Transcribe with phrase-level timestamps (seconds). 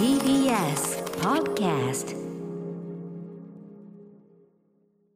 [0.00, 2.18] TBS Podcast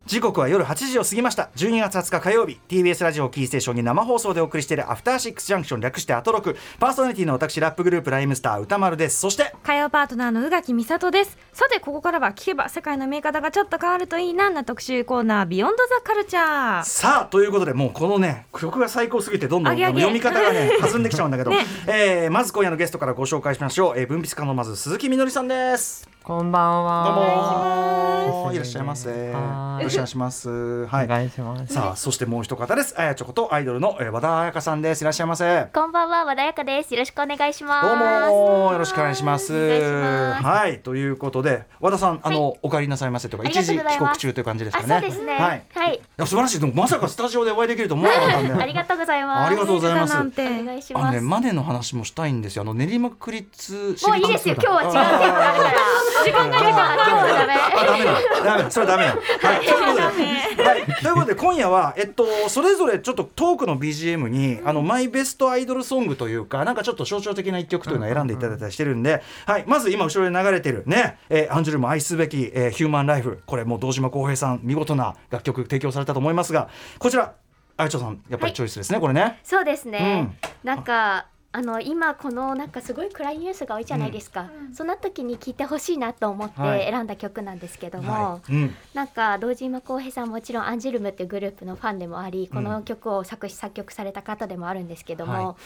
[0.07, 1.49] 時刻は夜8時を過ぎました。
[1.57, 2.61] 12月20日火曜日。
[2.69, 5.81] TBS ラジオキーステーションに生放送でお送りしているアフターシックスジャンクション。
[5.81, 6.59] 略してアトロク。
[6.79, 9.19] パーソナリティの私ラップグループライムスター歌丸です。
[9.19, 11.39] そして火曜パートナーの宇垣美里です。
[11.55, 16.85] さてここからは聞けば世界の見え方がちょっと変わるといいなな特集コーナービヨンドザカルチャー。
[16.85, 20.73] さあということでもうこのね曲が最高すぎてどんどん読み方が ね。
[20.83, 21.65] 弾んできちゃうんだけど、ね。
[21.87, 28.45] えーまず今夜のゲストからご紹介しましょう、えー、文筆家のまず鈴木みのりさんですこんばんどうは。
[28.47, 31.75] もいらっしゃいませよはろしくお願いしますはいお願いします。
[31.75, 36.95] さあそしてもう一方ですあやちょことアイドルの、えー和田彩香さんですいらっしゃいませこんばんは、和田彩香です。
[36.95, 37.83] よろしくお願いしどうま
[38.25, 38.31] す。
[38.31, 39.53] もよろしくお願いします。
[39.53, 45.01] はいということで和田さんあの、お帰りなさいませとか一時帰国中という感じですあ、かね。
[45.03, 45.35] そうですね。
[45.35, 45.63] はい。
[45.75, 46.01] いはい。
[46.17, 48.63] や素晴らしいでもまさかスタジオでお会いできると思わなかったんで。
[48.63, 49.47] ありがとうございます。
[49.49, 51.03] ありがとうございますなんてお願いします。
[51.03, 52.63] あのねマネの話もしたいんですよ。
[52.63, 54.55] あの練馬区立もういいですよ。
[54.55, 56.14] 今日は違うテーマだから。
[56.23, 57.55] 時間があるから今日はダメ。
[57.55, 59.11] あダメだダメだ それダメだ。
[59.11, 77.33] はいということで、はい、ということで今夜はえっとそれぞれちょっとトークの BGM にあのマイベストアイドルソングというかなんかちょっと象徴的な一曲というのを選んでいただいたりしてるんで、はいまず今後ろで流れてるね、えーアンジュルム愛すべき、えーヒューマンライフこれもう堂島康平さん見事な楽曲提供されたと思いますがこちら
[77.77, 79.41] あやちょさんやっぱりチョイスですね、これね。
[79.43, 80.39] そうですね。
[80.63, 81.27] なんか。
[81.57, 84.89] あの今このなんかすごい暗いニュースが多いじゃないですか、そん。
[84.89, 86.81] な時に聴いてほしいなと思っはい。
[86.81, 88.53] て選んだ曲なんですけども、はい。
[88.53, 95.57] うんなんか堂島康平さんもちろんアンジュルムっていうグループのファンでもありこの曲を作詞作曲された方でもあるんですけども、は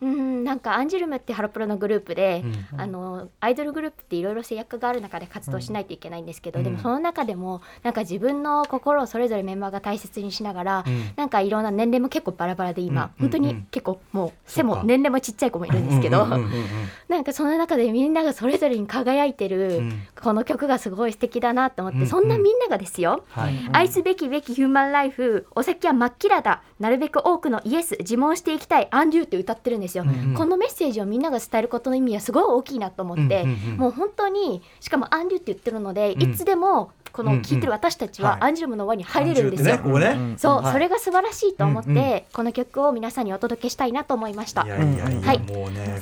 [0.00, 2.42] うんなんかアンジュルムってハロプロのグループで、
[2.72, 6.64] うんあのアイドルグループっていろいろ制約がある中で活動しないといけないんですけど、うん。
[6.64, 11.12] でもその中でもなんか自分の心をそれぞれメンバーが大切にしながら、うん。
[11.16, 13.42] なんかいろんな年齢も結構バラバラで今、うん本当うん。
[13.44, 20.02] に結構もう背も年齢もちっちゃい子もいるんですけど、なんかその中でみんながそれぞれに輝いてる、うん。
[20.20, 23.54] この曲がすごい素敵だなと思って、うんそんなみんながですよ、はい。
[23.72, 26.62] 愛すべきべきヒューマンライフお酒は真っ嫌だ。
[26.80, 30.34] なるべく多くのイエス自問していきたいアンデューって歌ってるんですよ、うんうん。
[30.34, 36.22] このメッセージをみんなが伝えることの意味はすごい大きいなと思って、うんうんうんもう本当にしかもアンデューって言ってるので、うん。
[36.22, 38.32] いつでもこうんうんの聞いてる私たちはい。
[38.40, 40.00] はアンジュルムの輪に入れるんですよ、アンジュルム
[40.30, 40.34] ね。
[40.36, 40.72] そう、はい。
[40.72, 42.22] それが素晴らしいと思って、うんうん。
[42.32, 44.64] この曲を皆さんにお届けしたいなと思いました。
[44.64, 46.00] いやいやいや、はいもうね、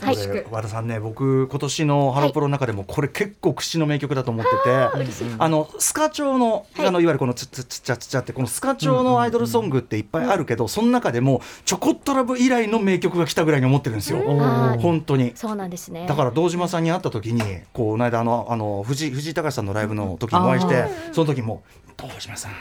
[0.50, 4.70] 和田さんね、僕今年のハロプロの中でもこれ結構屈指の名曲だと思ってて、
[5.38, 6.86] あのスカ調の、はい。
[6.86, 14.18] あのいわゆるこのつつつちゃつちゃってこのスカ調のアイドルソングっていっぱいあるけど、その中でもちょこっとラブ以来の名曲が来たぐらいに思ってるんですよ。
[14.80, 15.32] 本当に。
[15.34, 17.40] そうなんですねだから堂島さんに会った時に
[17.72, 21.62] こうこの間あのあの藤井藤井隆さんのライブの時にお会いして、その時も
[21.96, 22.52] 堂島さん。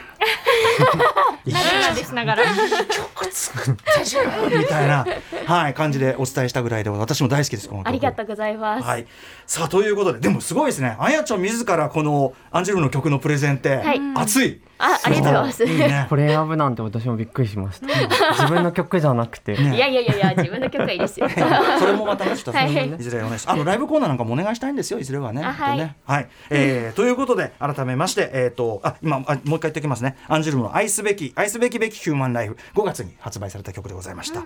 [1.46, 2.44] いいなんでしながら。
[2.44, 5.06] 曲作ったじゃんみたいな、
[5.46, 7.90] はい、感じでお伝えしたぐらいで私も大好きですこの曲。
[7.90, 9.08] ありがとうございます、はい、
[9.46, 10.96] さあということででもすごいですね。
[11.00, 14.00] あやちゃん自らこのアンジェルの曲のプレゼンって、はい。
[14.16, 14.62] 熱い。
[14.78, 15.64] あありがとうございます。
[15.64, 16.08] いいね。
[16.10, 17.88] これ選ぶなんて私もびっくりしました。
[18.34, 19.56] 自分の曲じゃなくて。
[19.56, 19.76] ね。
[19.76, 21.30] いやいやいやいや自分の曲はいいですよ。
[21.80, 22.90] それもまたねちょっと、はい。
[22.90, 23.52] い、ずれお願いします。
[23.52, 25.44] あのライブコーナーなんかもお願いしたいんですよいずれはね。
[25.44, 25.96] あ本当にね。
[26.06, 26.18] はい。
[26.18, 34.44] はい、えーということで改めましてえっ、とあ今あもう一回言っておきますねアンジェルムの愛すべき愛すべきべきヒューマンライフ5月に発売された曲でございました、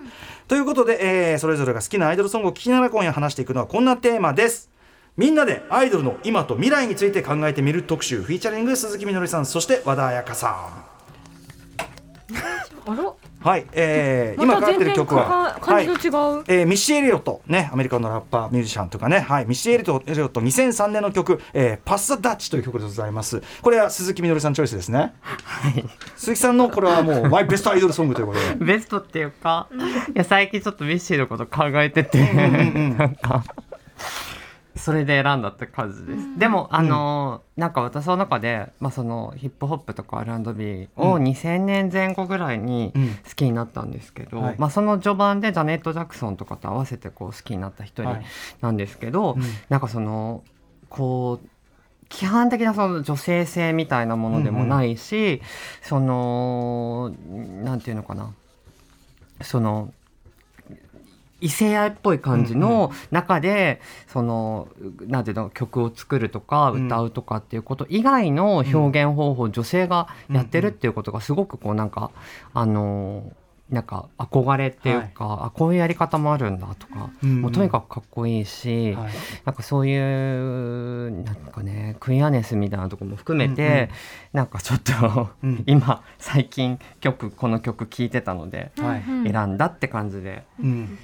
[0.48, 4.70] ということで、えーそれぞれが好きなアイドルソングを聴きながら今夜話していくのはこんなテーマです。
[5.16, 10.84] みんなでアイドルの今と未来について考えてみる特集フィーチャリング鈴木みのりさんそして和田彩香さ
[12.86, 13.02] あら。
[13.02, 13.14] ん
[13.46, 23.40] はい、えー、今かかってる曲はまた全然感じの違う、えーミッシー・エリオット、ね、アメリカのラッパー、ミュージシャンとかね、はい、ミッシー・エリオット、2003年の曲、えーパッサ・ダッチという曲でございます。
[23.62, 25.14] これは鈴木みのりさんチョイスですね。
[26.16, 28.64] 鈴木さんのこれはもう、マイベストアイドルソングということで。
[28.64, 29.68] ベストっていうか、
[30.12, 33.44] いや最近ちょっとミッシーのこと考えてて、なんか。
[34.76, 36.38] それで選んだって感じです。
[36.38, 41.24] でもあのーなんか私の中で、まあ、そのヒップホップとか R&B をうん。
[41.24, 43.08] 2000年前後ぐらいにうん。
[43.08, 44.56] 好きになったんですけど、はい。
[44.58, 48.24] まあ、その序盤でジャネット・ジャクソンとかと合わせてこう好きになった一人はい。
[48.60, 49.42] なんですけど、うん。
[49.70, 50.42] なんかその
[50.90, 51.48] こう
[52.10, 55.40] 規範的なその女性性みたいなものでもないし、
[55.82, 57.14] その
[57.64, 58.32] なんていうのかな。
[59.42, 59.92] その
[61.40, 64.68] 異性愛っぽい感じの中で、その
[65.00, 66.86] なんていうの曲を作るとかうん。
[66.86, 72.10] 歌うとかっていうこと以外の表現方法を女性がやってるっていうことがすごくこうなんか
[72.54, 73.32] あの
[73.70, 79.12] なんか憧れっていうか、あこういうやり方もあるんだとか、うんもうとにかくかっこいいし、はい。
[79.44, 83.88] なんかそういうなんかねクイアネスみたいなところも含めて、うんうん。
[84.34, 85.64] なんかちょっと、うん。
[85.66, 89.04] 今最近曲この曲聴いてたのではい。
[89.06, 89.32] うん。
[89.32, 90.98] 選んだって感じで、うん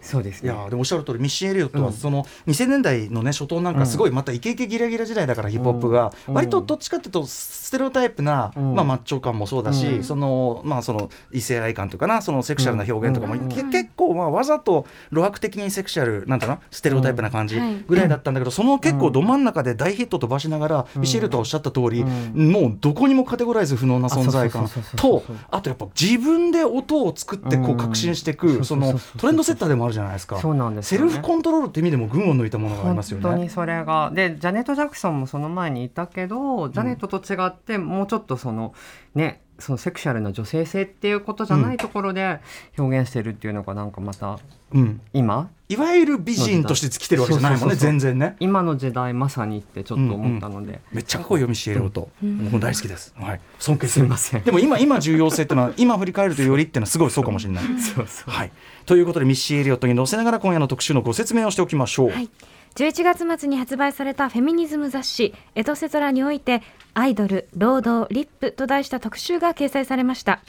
[0.00, 0.50] そうですね。
[0.50, 1.84] いやーでもおっしゃる通りミッシー・エリオットうん。
[1.86, 6.34] はその2000年代のね初頭なんかすごいまたイケイケギラギラ時代だからヒップホップがうん。
[6.34, 8.74] 割とどっちかっていうとステレオタイプなうん。
[8.74, 10.04] まあマッチョ感もそうだしうん。
[10.04, 22.04] そのまあその異性愛感というかなそのセクシャルな表現とかも結構まあわざと露白的にセクシャルなんだなステレオタイプな感じぐらいだったんだけどその結構ど真ん中で大ヒット飛ばしながらミッシー・エリオットがおっしゃった通りう
[22.42, 22.50] ん。
[22.50, 27.76] もうどこにもカテゴライズ不能な存在感とあとやっぱ自分で音を作ってこううん。
[27.76, 30.38] 革新していくそのトレンドセッターでもあるじゃないですか。
[30.38, 31.00] そうなんですね。
[31.00, 33.22] ルフコントロールって意味でも群を抜いたものがありますよね。
[33.24, 34.10] 本当にそれが。
[34.14, 38.74] でジャネット・ジャクソンもその前にいたけどジャネットと違ってもうちょっとその
[39.14, 42.40] ねそのセクシャルな女性性っていうことじゃないところで
[42.78, 44.38] 表現してるっていうのがなんかまた
[44.72, 45.50] うん、今？
[45.68, 48.36] いわゆる美人として来てるわけじゃないもんね全然ね。
[48.40, 53.14] 今の時代まさにってちょっと思ったので、めっちゃかっこいいよミッシェルオと、僕も大好きです。
[53.18, 54.04] はい、尊敬する。
[54.04, 54.42] すいません。
[54.42, 57.64] でも今今重要性っていうのは今振り返るとよりっていうのはすごいそうかもしれない。
[57.80, 58.30] そうそう。
[58.30, 58.52] はい。
[58.86, 62.10] ということでミッシー・エリオットに載せながら今夜の特集のご説明をしておきましょう。
[62.10, 62.28] はい。
[62.76, 66.62] 11月末に発売されたフェミニズム雑誌「エトセトラ」において
[66.94, 70.40] 「アイドル労働リップ」と題した特集が掲載されました。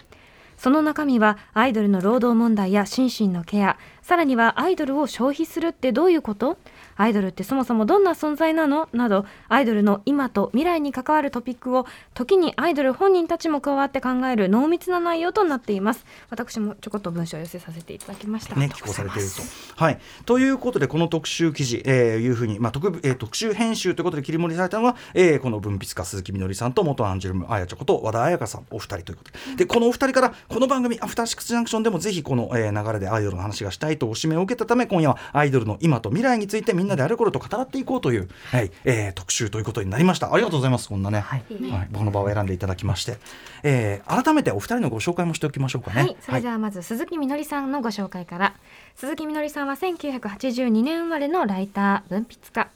[0.55, 6.57] その中身はアイドルの労働問題や心身のケアさらにはアイドルを消費するってどういうこと？
[6.95, 8.89] アイドルってそもそもどんな存在なの？
[8.93, 16.05] などアイドルの今と未来に関わるトピックを時にアイドル本人たちも加わって考える濃密な内容となっています。
[16.29, 18.55] 私もちょこっと文章を寄せさせていただきました。
[18.55, 19.41] ね、寄稿されていると。
[19.83, 29.55] はい、ということでこの特集記事、えーいうふうに、まあ特えー特集編集ということで切り盛りされたのは、えーこの文筆家鈴木みのりさんと元アンジュルムあやちょこと和田彩香さんお二人ということで。
[29.57, 38.71] でこのお二人からこの番組「アフターシックスジャンクション」でもぜひこの、えー流れでアイドルの話がしたいとお指名を受けたため今夜はアイドルの今と未来についてみんなであれこれと語らっていこうという、はい。
[38.83, 40.33] えー特集ということになりました。
[40.33, 41.43] ありがとうございますこんなね、はい。
[41.69, 43.17] はい、この場を選んでいただきまして、
[43.63, 46.01] えー改めてお二人のご紹介もしておきましょうかね。
[46.01, 48.55] はい、それではまず鈴木みのりさんのご紹介から、
[48.95, 52.69] 鈴木みのりさんは1982年生まれのライター文筆家。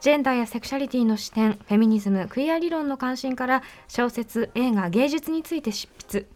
[0.00, 6.26] ジェンダーやセクシャリティの視点フェミニズムクイア理論の関心から小説映画芸術について執筆。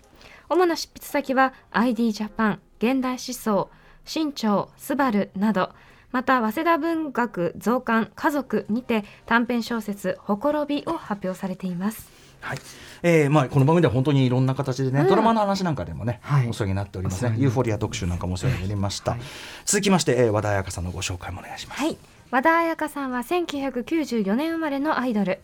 [0.48, 3.70] 主な執筆先は ID ジャパン現代思想
[4.04, 5.70] 新潮スバルなど
[6.14, 12.08] また早稲田文学増刊家族にて短編小説「ほころび」を発表されています。
[12.40, 12.58] はい。
[13.02, 15.08] えーまあ、この番組では本当にいろんな形でね、うん。
[15.08, 16.48] ドラマの話なんかでもね、はい。
[16.48, 17.28] お世話になっております。
[17.28, 19.20] ねユーフォリア特集なんかもお世話になりました、はい。
[19.64, 21.98] 続きまして、えー和田彩香さんのご紹介もお願いします、はい。
[22.30, 25.40] 和田彩香さんは1994年生まれのアイドル。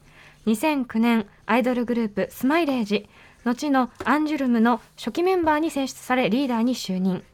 [0.46, 3.08] 2009年アイドルグループスマイレージ。
[3.44, 7.24] 後のアンジュルムの初期メンバーに選出されリーダーに就任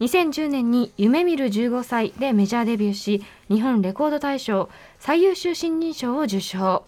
[0.00, 4.68] 2010年に「夢見る15歳」でメジャーデビューし日本レコード大賞
[4.98, 6.84] 最優秀新人賞を受賞。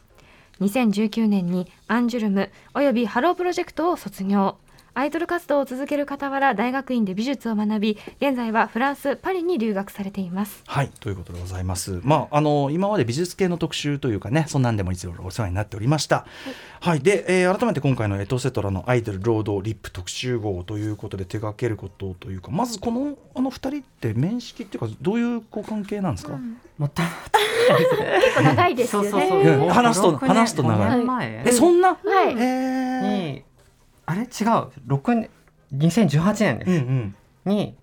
[0.60, 4.56] 2019年にアンジュルムおよびハロープロジェクトを卒業。
[4.98, 12.00] アイドル活動を続ける傍ら大学院で美術を学び現在はフランス・パリに留学されていますはい、ということでございます。
[12.02, 16.24] まあ、あの、今まで美術系の特集というかね、そんなんでもいつもお世話になっておりました。
[16.80, 26.38] はい、で、えー改めて今回のエトセトラのアイドルロードトリップ特集号ということで手掛けることというか、まずこの、あの二人って面識っていうか、どういうご関係なんですか？
[26.78, 29.10] もった結構長いですよね。
[29.10, 31.88] そうそうそう話すと話すと長いえ、そんな？
[31.90, 33.45] はいえーに
[34.06, 34.22] あれ？
[34.22, 34.28] 違う。
[34.86, 35.28] 六年
[35.74, 37.14] 2018年です、うんうん。
[37.44, 37.76] に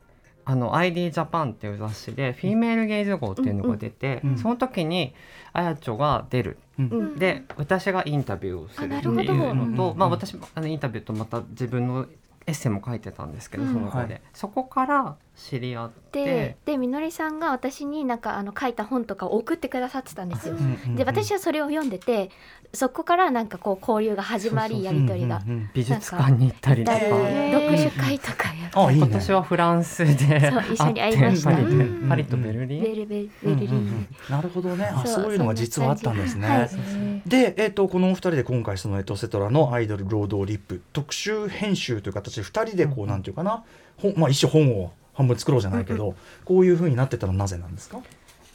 [0.45, 4.37] あの ID ジャパンっていう雑誌でフィメールゲイズ号っていうのが出て、うんうん。
[4.37, 5.13] その時に
[5.53, 6.57] あやちょが出る。
[6.79, 6.89] うん。
[6.89, 7.15] うん。
[7.15, 12.07] で私がインタビューをするっていうのと、うんまあ、私もあのインタビューとまた自分の
[12.45, 13.73] エッセイも書いてたんですけど、うん。
[13.73, 14.21] その子で、はい。
[14.33, 16.25] そこから知り合って。
[16.25, 20.55] ででみのりさんが私になんかあの書いた本とかを送ってくださってたんですよ。
[20.55, 22.29] うんで私はそれを読んでて
[22.73, 25.69] そこからなんかこう交流が始まりそうそうやり取りがうんうんうん。
[25.73, 29.05] 美術館に行ったりとか、読書会とかやあ、いいね。
[29.05, 31.51] 今年はフランスでそう一緒に会いました。
[31.51, 32.09] パリでうん。
[32.09, 34.07] パリとベルリン、ベルベルうんベルリンうんうん。
[34.29, 34.85] なるほどね。
[34.85, 36.47] あ、そうそういうのが実はあったんですね。
[36.47, 37.29] はい。
[37.29, 43.63] で、えっとこのお二人で今回そのエトセトラのアイドル労働リップ特集編集という形で二人でこう、なんていうかな。
[43.97, 46.15] 本まあ一種本を半分作ろうじゃないけど、
[46.45, 47.99] こういう風になってたのはなぜなんですか？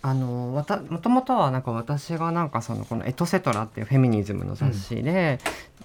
[0.00, 5.40] あのわたもともとはなんか私がなんかそのこの「エトセトラ」っていうフェミニズムの雑誌で、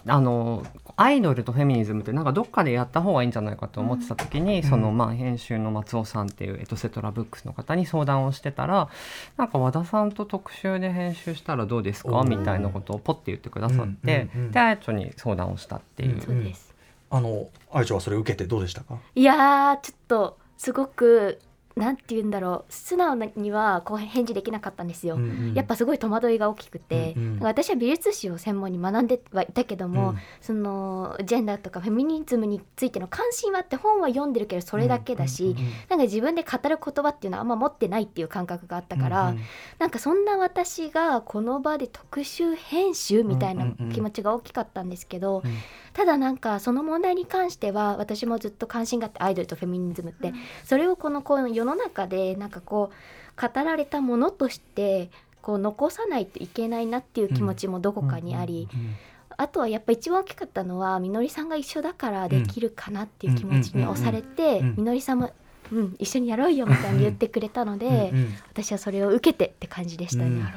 [0.05, 0.63] あの
[0.97, 8.87] アイドルとフェミニズムってなんかどっかでやった方がいいんじゃないかと思ってた時に、そのまあ編集の松尾さんっていうエトセトラブックスの方に相談をしてたら
[9.35, 12.23] なんか和田さんと特集で編集したらどうですか？
[12.23, 16.21] みたいなことをポッて言ってくださって、うんうんうんであやちょに相談をしたっていう。
[16.21, 16.71] そうです。
[17.09, 18.99] あのあいちゃんはそれを受けてどうでしたか？
[19.15, 21.39] いやーちょっとすごく
[21.75, 25.15] なんて言うんだろう素直にはこう返事できなかったんですよ。
[25.15, 25.53] うんうん。
[25.53, 27.39] やっぱすごい戸惑いが大きくて、うんうん。
[27.39, 30.17] 私は美術史を専門に学んではいたけども、うん。
[30.41, 39.43] そのジェンダーとかフェミニズムについての関心はあって本は読んでるけどそれだけだし、うんうんうんなんか自分で語る言葉っていうのはあんま持ってないっていう感覚があったから、うんうん。
[39.79, 43.91] なんかそんな私がこの場で特集編集みたいなうんうんうん。
[43.91, 45.53] 気持ちが大きかったんですけど、うん。
[45.93, 55.09] ただなんかその問題に関しては私もずっと関心があってアイドルとフェミニズムって、それをこのこの世の中でなんかこう語られたものとして
[55.41, 58.95] こう残さないといけないなっていう気持ちもどこかにあり、うん
[59.37, 65.31] あとはやっぱ一番大きかったのはみのりさんが一緒だからできるかなっていう気持ちに押されてみのりさんも、
[65.71, 68.13] うん、一緒にやろうよみたいに言ってくれたので、
[68.51, 70.53] 私はそれを受けてって感じでしたね。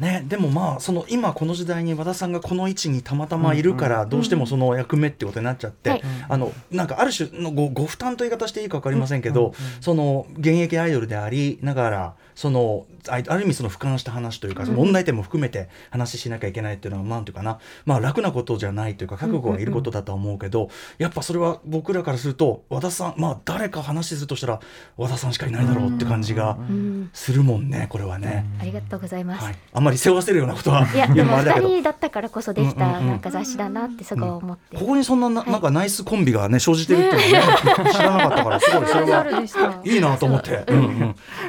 [0.00, 6.02] うんね、でもまあその今この時代に和田さんがこの位置にたまたまいるからどうしてもその役目ってことになっちゃって、はい。
[6.28, 20.68] あのなんかある種のごご負担という言い方していいか分かりませんけど、その現役アイドルでありながらそのあある意味その俯瞰した話というか、問題点も含めて話しなきゃいけないっていうのはなんていうかな、まあ、楽なことじゃないというか覚悟はいることだとは思うけど、
[20.98, 24.60] やっぱそれは僕らからすると和田さんまあ誰か話するとしたら
[24.96, 28.46] 和田さんしかいないだろうって感じがうんするもんねこれはね。
[28.60, 29.44] ありがとうございます。
[29.44, 33.00] はい、あんまり背負わせるようなことはいやでも2のもあれだけど人だったからこそできた。
[33.00, 39.26] なんか雑誌だなってすごい思って、ここにそんなな,、んかナイスコンビがね生じてるっていうのね知らなかったからすごいそれは。
[39.84, 40.64] いいなと思って。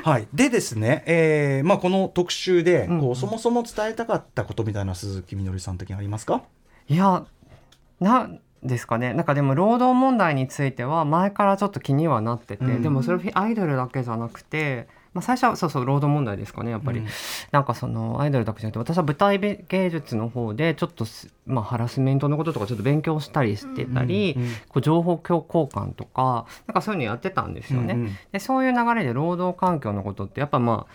[0.03, 3.15] はい、でですね、えーまあ、この特集でこう、うん。
[3.15, 6.43] そもそも伝えたかったことみたいな鈴木みのりさん的にありますか？
[6.87, 7.25] いや
[7.99, 9.13] なんですかね。
[9.13, 12.81] なんかでも労働問題については前からちょっと気にはなってて、うん。
[12.81, 17.07] でもそれアイドルだけじゃなくて、まあ、最初はそうそう労働問題ですかねやっぱり、うん。
[17.51, 27.95] なんかそのアイドルだけじゃなくて私は舞台芸術の方でちょっとす、まあ、ハラスメントのこととかちょっと勉強したりしてたり、うんうんこう情報交換とかなんかそういうのやってたんですよね。
[27.95, 28.15] うんうん。
[28.31, 30.93] でそういう流れで労働環境のことってやっぱまあ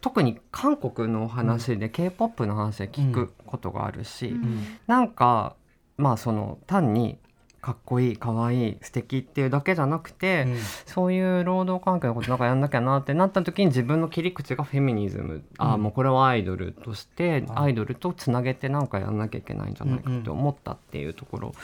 [0.00, 4.78] 特に韓国の話で k p o p の話で聞くことがあるし、うん。
[4.86, 5.56] なんか
[5.96, 7.18] まあその単に
[7.66, 10.46] かっこいいかわいい素敵っていうだけじゃなくて、
[10.84, 21.54] そういう労働環境のことなんかやんなきゃなってなった時に自分の切り口がフェミニズム、ああもうこれはアイドルとしてあアイドルとつなげてなんかやんなきゃいけないんじゃないかって思ったっていうところ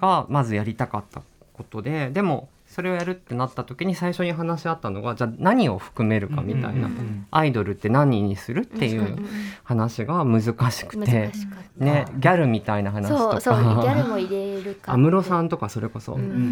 [0.00, 2.48] がまずやりたかったことででも
[2.78, 9.18] それをやるってなった時に最初に話し合ったのがじゃあ何を含めるかみたいな、うんうんうんアイドルって何にするっていう
[9.64, 11.32] 話が難しく難て
[11.76, 13.38] ねギャルみたいな話とか。
[13.38, 14.92] ギャルも入れるか。
[14.92, 16.20] 安室さんとかそれこそ、うん。
[16.20, 16.42] うんうんううん。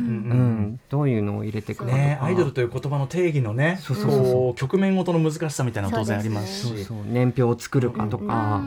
[0.75, 4.55] ん、どういうのを入れていくかとか、ね、アイドルという言葉の定義のねそうそうそう。
[4.55, 6.69] 局面ごとの難しさみたいなのは当然ありますし。
[6.69, 8.29] そうそう年表を作るかとうん。
[8.29, 8.61] か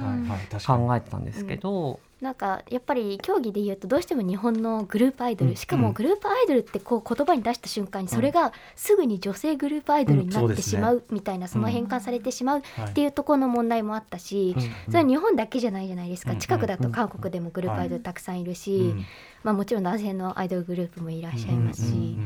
[0.66, 5.55] 考えてたんですけど、なんかやっぱり競技で言うとどうしても日本のグループアイドル、うん。
[5.55, 12.89] しかもグループアイドルってこう言葉に出した瞬間にそれがすぐに女性グループアイドルになってしまうみたいな、その変換されてしまうはい。
[12.89, 14.55] っていうところの問題もあったし、
[14.88, 19.05] それは日本だけじゃないじゃないですか、うん近くだと韓国でもグループアイドルたくさんいるし、うん。
[19.43, 22.17] まあ、もちろん男性のアイドルグループもいらっしゃいますし、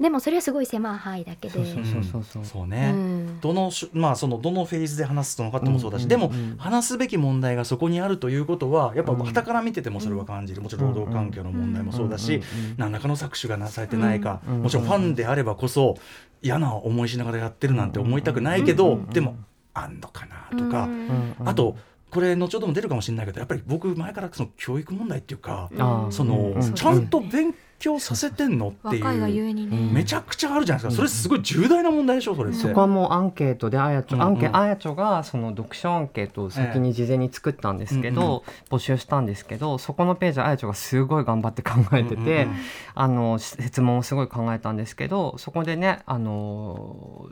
[0.00, 1.54] でもそれはすごい狭い範囲だけで。
[1.54, 2.44] そうそうそうそうそう。
[2.44, 3.40] そうね、うん。
[3.40, 6.08] どのしまあそのどのフェーズで話すのかってもそうだし、うん。
[6.08, 10.62] でもうん話すべき問題がそこにあるということはやっぱうん傍から見ててもそれは感じる。
[10.62, 12.40] もちろん労働環境の問題もそうだし、うん。
[12.40, 12.42] うん。
[12.42, 12.74] うん。
[12.78, 14.62] 何らかの搾取がなされてないか、うん。
[14.62, 15.98] もちろんファンであればこそ
[16.40, 19.06] 嫌な思いしながらやってるなんて思いたくないけど、うん。
[19.10, 19.36] でも
[19.74, 20.92] あんのかなとか、うん。
[20.92, 21.34] うん。
[21.40, 21.48] うん。
[21.48, 21.76] あと
[22.10, 25.70] これ後ほども出るかもしれないけどやっぱり僕前からその教育問題っていうか、
[26.10, 26.74] その、うん。
[26.74, 27.58] ちゃんと勉強
[27.98, 29.50] させてんのって若いがゆいう。
[29.50, 29.94] えにね、うん。
[29.94, 34.22] めちゃくちゃあるじゃないですか、それすごい重大な問題でしょそれそこはもうアンケートであやちょ、うん。
[34.22, 42.56] うんアンケあやちょがその読書アンケートを先に事前に作ったんですけど、募集したんですけどそこのページあやちょがすごい頑張って考えてて、うんうんうん。
[42.94, 47.28] あの質問をすごい考えたんですけどそこでねあの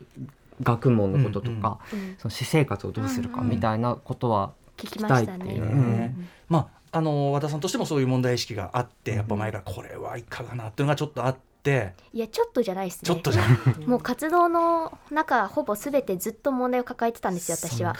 [0.62, 5.62] 学問のこととか、うんその私生活をどうするかみたいなことは聞きましたいっていう。
[5.62, 6.28] うん。
[6.48, 13.06] まああの和田さんとしてもそういう問題意識があってやっぱ前からこれはいかがなっていうのがちょっとあって、いやちょっとじゃないですね。
[13.06, 17.94] ちょっとじゃない もう活動の中ほぼ全てずっと問題を抱えてたんですよ私は。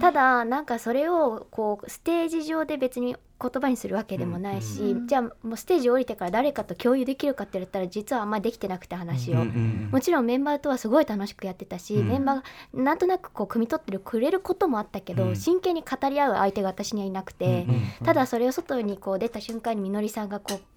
[0.00, 9.44] ただなんかそれをこうステージ上で別に言葉にするわけでもないし、うんじゃあもうステージ降りてから誰かと共有できるかって言ったら実はあんまりできてなくて話を。
[9.44, 15.36] もちろんメンバーとはすごい楽しくやってたし、うんメンバーがなんとなくこう汲み取ってるくれることもあったけど、うん。
[15.36, 17.66] 真剣に語り合う相手が私にはいなくて、
[18.04, 20.73] ただそれを外にこう出た瞬間にみのりさんがこううん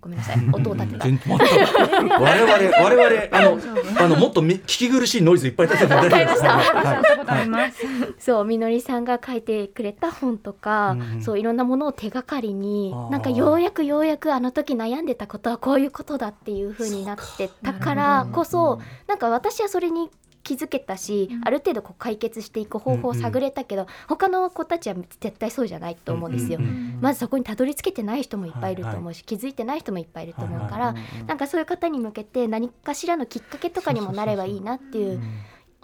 [0.00, 0.36] ごめんなさい。
[0.52, 1.08] 音を立てた。
[1.08, 3.58] 我々我々あの
[4.00, 6.64] あのもっとみ聞き苦しいノイズいっぱい立ててわかりましたはい。
[6.64, 7.82] したことあります。
[8.18, 20.10] そうみのりさんが書いてくれた本とか、そういろんなものを手がかりになんかようやくようやくあの時悩んでたことはこういうことだっていう風になってたからこそなんか私はそれに
[20.44, 21.40] 気づけたし、うん。
[21.44, 26.58] ある程度こう解決していく方法を探れたけど、他の子たちは絶対そうじゃないと思うんですよ。
[26.60, 35.20] うんうんまずそこにたどり着けてない人もいっぱいいると思うし、気づいてない人もいっぱいいると思うから、はいなんかそういう方に向けて何かしらのきっかけとかにもなればいいなっていう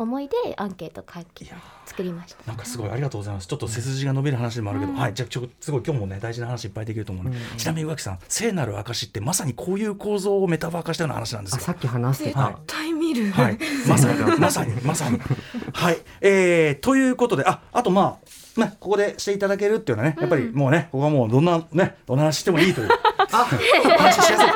[0.02, 1.50] 思いでアンケート書き
[1.84, 2.46] 作りました。
[2.46, 3.46] なんかすごいありがとうございます。
[3.46, 4.98] ちょっと背筋が伸びる話でもあるけど、うん。
[4.98, 7.56] はい、じゃあちょすごい今日もね大事な話いっぱいできると思うので、うん。
[7.56, 11.58] ちなみに宇垣さん、聖なる証ってまさにこういう構造をメタバー化したような話なんですよ。
[11.60, 12.54] あさっき話してはい。
[12.66, 15.20] た対見る、はい、まさに まさにまさに。
[15.72, 18.18] はい、えー、ということでああとま
[18.56, 22.88] あねここでしていただけるっていうのはねやっぱりもうねここはもうどんなねどんな話してもいいという。
[23.32, 24.46] あ話しやすい、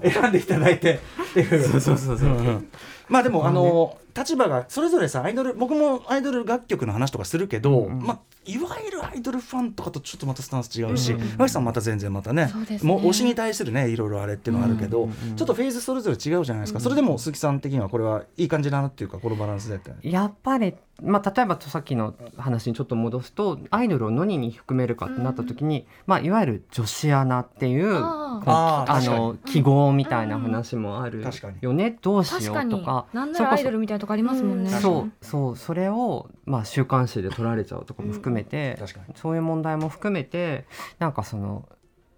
[0.06, 0.12] うん。
[0.12, 1.00] 選んでいただいて
[1.30, 1.68] っていう。
[1.68, 2.64] そうそうそう
[3.08, 8.06] まあでもあの立場がそれぞれさアイドル僕もアイドル楽曲の話とかするけど、うんうん。
[8.06, 11.28] まあいわゆるアイドルファンとかとちょっとまたスタンス違うし、うんうん。
[11.28, 12.80] 宇垣さんまた全然またねね。
[12.82, 15.36] もう推しに対するねいろいろあれっていうのはあるけど、うんうんうん。
[15.36, 31.56] ちょっとフェーズそれぞれ違うじゃないですか、それでも鈴木さん的にはこれはいい感じだなっていうかこのバランスでってやっぱり、まあ、例えばさっきの話にちょっと戻すとアイドルを何に含めるかってなった時に、まあ、いわゆる女子アナっていうああの記号みたいな話もある確かに。
[31.60, 33.06] よね、どうしようとか。
[33.12, 34.64] なんならアイドルみたいなとこありますもん。
[34.64, 34.74] ね、う。
[34.74, 35.56] んそうそう。
[35.56, 39.14] それを、まあ、週刊誌で取られちゃうとかも含めて、確かに。
[39.14, 40.66] そういう問題も含めて
[40.98, 41.68] なんかその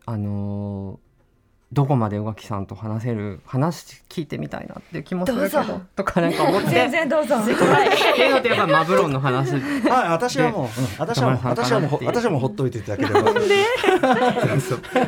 [0.06, 1.09] あのー
[1.72, 6.70] どこまで宇垣さんと話せる話聞いてみたいなっていう気もするけどとかなんか思って。
[6.70, 7.36] 全然どうぞ。
[7.36, 9.52] っていうのとやっぱマブロンの話。
[9.52, 9.60] はい
[10.08, 13.30] 私はもう、うん私はもう私はもう私はもうほっといていただければ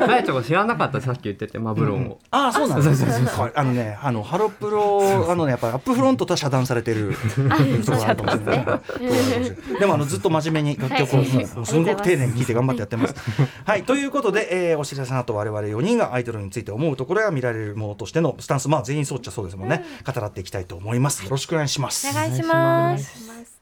[0.08, 2.96] あやちゃんが知らなかったさっき言っててマブロンを、ああそうなんです。
[2.96, 7.16] そうそうそうはいあのねあのハロプロあのねやっぱりアップフロントとは遮断されてる
[7.84, 13.14] とこあるかもしれないそうでもあのずっと真面目に楽曲を、すごく丁寧に聴いて頑張ってやってます。
[13.64, 21.24] はいということで、えーお知らせの後我々4人がアイドルについて思うところや見られるものとしてのスタンスまあ全員そうっちゃそうですもんね、語らっていきたいと思います。
[21.24, 22.08] よろしくお願いします。
[22.08, 23.60] お願いします.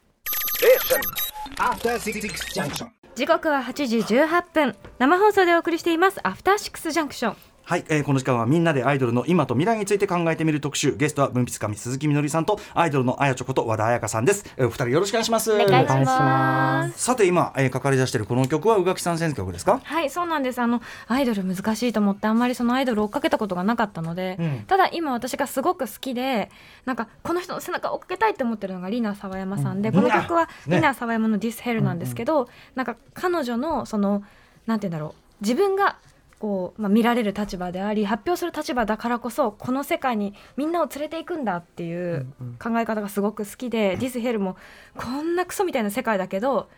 [3.16, 4.76] 時刻は8時18分。
[4.98, 6.20] 生放送でお送りしています。
[6.22, 7.36] アフターシックスジャンクション
[7.70, 10.96] はい、えーこの時間はみんなでアイドルの今と未来について考えてみる特集。
[10.96, 15.52] ゲストは文筆家鈴木みのりさんとアイドルのあやちょこと和田彩香さんです、えーお二人よろしくお願いします。
[15.52, 16.04] お願いしま。
[16.04, 17.00] ます。
[17.00, 19.80] さて今、えー、かかり出しているこの曲は宇垣さん選曲ですか？
[19.84, 20.58] はいそうなんです。
[20.58, 24.64] あのアイドル難しいと思ってあんまりそのアイドルを追っかけたことがなかったので、うん。
[24.66, 26.50] ただ今私がすごく好きで
[26.86, 29.94] なんかこの人の背中を追っかけたいって思ってるのがリナ沢山さんで、うん。
[29.94, 30.78] この曲はね。
[30.78, 34.24] リナ沢山の「This Hell」なんですけど、なんか彼女のその
[34.66, 35.20] なんて言うんだろう。
[35.40, 35.96] 自分が
[36.40, 42.26] こう、まあ、見られる立場であり発表する立場だからこそこの世界にみんなを連れていくんだっていう
[42.58, 44.56] 考え方がすごく好きで「This Hell」も
[44.96, 46.68] こんなクソみたいな世界だけど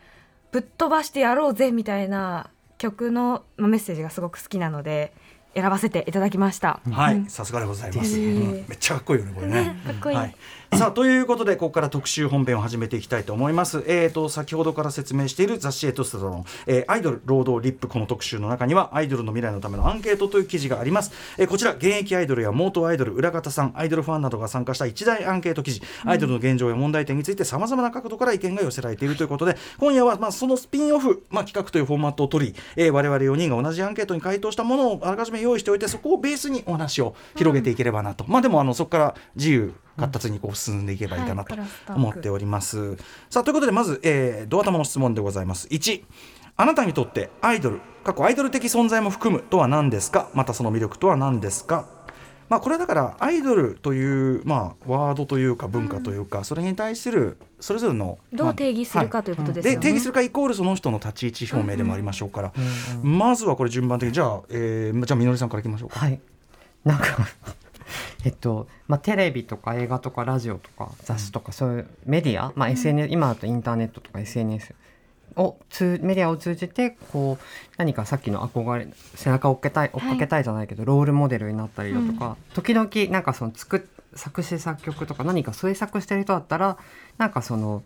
[0.51, 5.13] ぶっ飛ばしてやろうぜみたいな曲のまあメッセージがすごく好きなので
[5.55, 6.81] 選ばせていただきました。
[6.91, 9.55] はい、さすがでございます、めっちゃかっこいいよねこれね。
[9.65, 10.17] ねかっこいい。
[10.17, 10.37] はい、
[10.79, 13.85] さあということでここから特集本編を始めていきたいと思います。
[13.87, 41.55] えーと先ほどから説明している雑誌エトストロン、えーアイドル労働リップこの特集の中にはアイドルの未来のためのアンケートという記事があります、えーこちら現役アイドルや元アイドル裏方さんアイドルファンなどが参加した一大アンケート記事、アイドルの現状や問題点についてさまざまな角度から意見が寄せられているということで今夜はまあそのスピンオフ、まあ、企画というフォーマットを取り、えー我々4人が同じアンケートに回答したものをあらかじめ用意しておいてそこをベースにお話を広げていければなと、まあでもあのそこから自由活発にこう進んでいけばいいかなと
[41.95, 42.97] 思っております。
[43.31, 45.69] さあということでまず、えー、ドア玉の質問でございます。
[45.69, 46.03] 1
[46.57, 50.29] あなたにとってアイドル過去アイドル的存在も含むとは何ですか？
[50.35, 51.87] またその魅力とは何ですか？
[52.49, 59.77] まあこれはだからアイドルという、まあ、ワードというか文化というか、それに対するそれぞれのどう定義するかということですよね。
[59.79, 62.53] で定義するかイコールその人の立ち位置表明でもありましょうから、
[63.03, 64.13] まずはこれ順番的に。
[64.13, 66.01] じゃあ、えー、じゃあみのりさんからいきましょうか。
[66.01, 66.21] はい。
[66.85, 67.07] なんか
[68.25, 74.75] えっとまあ、テレビとか映画とかラジオとか雑誌とかそういうメディア、まあ、SNS、今だとインターネットとか SNS
[75.37, 77.45] を通メディアを通じてこう
[77.79, 83.81] 何かさっきの憧れ背中を追っかけたい追っかけたいじゃないけど、ロールモデルになったりだとか、時々なんかその作っ
[84.15, 86.77] 作詞作曲とか何か制作してる人だったら
[87.19, 87.83] なんかその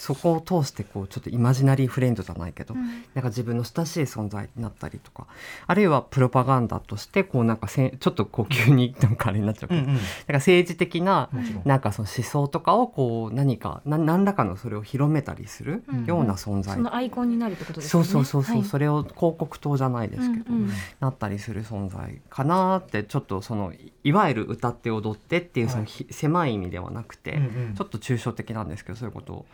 [0.00, 2.80] そこを通してこうちょっとイマジナリーフレンドじゃないけど、な
[3.20, 5.26] んか自分の親しい存在になったりとか
[5.66, 9.94] あるいはプロパガンダとしてこうなんかせちょっとこう急になんかあれになっちゃうけど、うんうん。
[9.94, 11.28] なんか政治的な
[11.64, 18.10] なんかその思想とかをこう何かな何らかのそれを広めたりするような存在、そのアイコンになるってことですそうよね。
[18.12, 18.64] そうそうそう、はい。
[18.64, 20.70] それを広告塔じゃないですけど、うんうん。
[21.00, 27.74] なったりする存在かなってちょっとそのいいわゆる歌って踊ってっていうそのひ、狭い意味ではなくて、うんうん。
[27.74, 29.46] ちょっと抽象的なんですけどそういうことを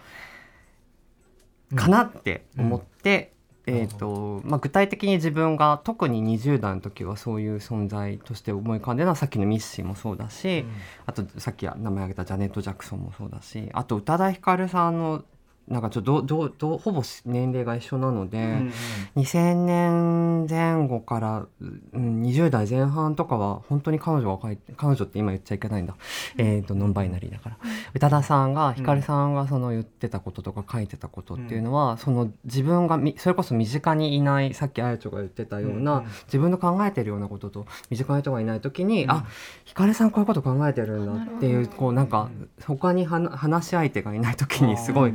[1.74, 3.32] かなって思って
[3.68, 10.64] えーとまあ、具体的に自分が特に20代の時はそういう存在として思い浮かんでるのはさっきのミッシーもそうだし、
[11.04, 15.24] あとさっき名前挙げたジャネット・ジャクソンもそうだしあと宇多田ヒカルさんの
[15.68, 18.72] なんかちょっとどうどうほぼ年齢が一緒なので、うん
[19.16, 21.46] 2000年前後から、
[21.92, 25.96] うん、20代前半とかは本当に彼女が彼女って今言っちゃいけないんだ、
[26.36, 27.56] えー、とノンバイナリーだから、
[27.94, 36.04] 宇多田さんが光さんがその言ってたこととか書いてたことっていうのは、その自分がみそれこそ身近にいないさっきあやちょが言ってたような、うん。
[36.04, 39.10] うん自分の考えてるようなことと身近な人がいない時に、うん。
[39.10, 39.26] あ
[39.64, 42.30] 光さんこういうこと考えてるんだっていうこうなんか
[42.64, 45.14] 他には話し相手がいない時にすごい。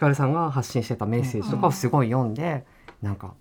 [0.00, 2.64] ひかるさんが発信してたメッセージとかをすごい読んで、
[3.02, 3.34] なんか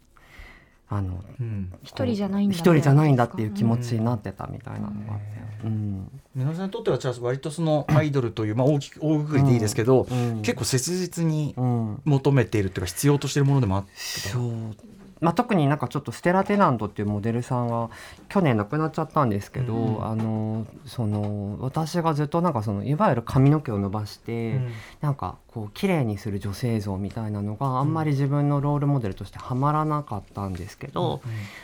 [0.90, 1.72] あのうん。
[1.84, 5.26] 一人じゃないんだ一人じゃないんだっていう気持ちになってたみたいなのがあって、
[5.64, 6.22] うん。
[6.36, 10.42] 皆さんにとってはじゃあ割とそのアイドルという、まあ、大きく大くくりでいいですけど、うん。
[10.42, 12.02] 結構切実にうん。
[12.04, 14.76] 求めているっていうか必要としているものでもあってそう
[15.22, 17.90] まあ、特になんかちょっとステラ・テナントっていうモデルさんは
[18.30, 20.06] 去年亡くなっちゃったんですけど、うん。
[20.06, 24.60] あのその私がずっとなんかそのいわゆる髪の毛を伸ばして、
[25.02, 31.22] なんかこう綺麗にする女性像みたいなのがあんまり自分のロールモデルとしてはまらなかったんですけど、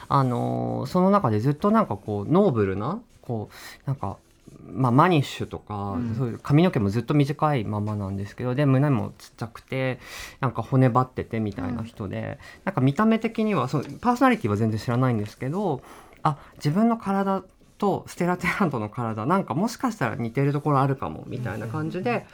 [0.07, 4.17] あのその中でずっとなんかこうノーブルなこうなんか、
[4.67, 6.15] まあ、マニッシュとか、うん。
[6.15, 9.99] そういう髪の毛もずっと短いままなんですけどで胸もちっちゃくて
[10.39, 15.81] なんか骨張っててみたいな人で、なんか見た目的にはそうパーソナリティは全然知らないんですけど
[16.23, 17.43] あ自分の体
[17.77, 22.25] とステラ・テナントの体なんかもしかしたら似てるところあるかもみたいな感じで、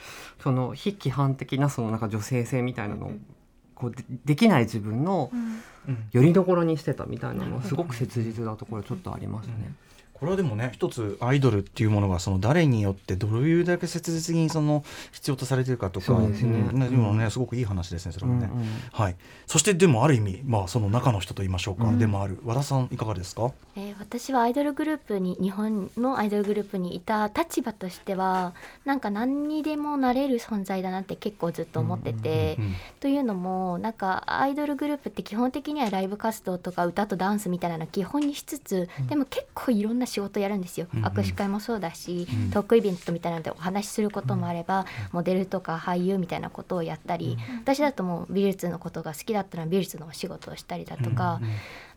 [0.42, 3.12] その非規範的なそのなんか女性性みたいなのを
[3.76, 5.62] こうでできない自分のうん。
[6.12, 9.74] よりどころにしてたみたいなのはすごく切実なところちょっとありますね。
[10.22, 16.60] これはでもね一つアイドルっていうものがその誰によってどういうだけ切実にその必要とされているかとかそうですね。
[16.60, 18.68] んねでもねすごくいい話ですねそれはね、うんうん。
[18.92, 19.16] はい。
[19.48, 21.98] そしてでもある意味まあその中の人と言いましょうか、うん。
[21.98, 22.38] でもある。
[22.46, 23.52] 和田さんいかがですか？
[23.76, 28.54] えー私はアイドルグループに日本のアイドルグループにいた立場としては
[28.86, 41.06] なんか何にでもなれる存在だなって結構ずっと思ってて、うんというのもなんかアイドルグループって基本的にはライブ活動とか歌とダンスみたいなの基本にしつつ、でも結構いろんな仕事やるんですよ、うんうん。
[41.06, 42.52] 握手会もそうだし、うん。
[42.52, 51.52] トークイベントみたいなのでお話しすることもあれば、モデルとか俳優みたいなことをやったり、私だともう美術のことが好きだったら美術のお仕事をしたりだとか、うんうん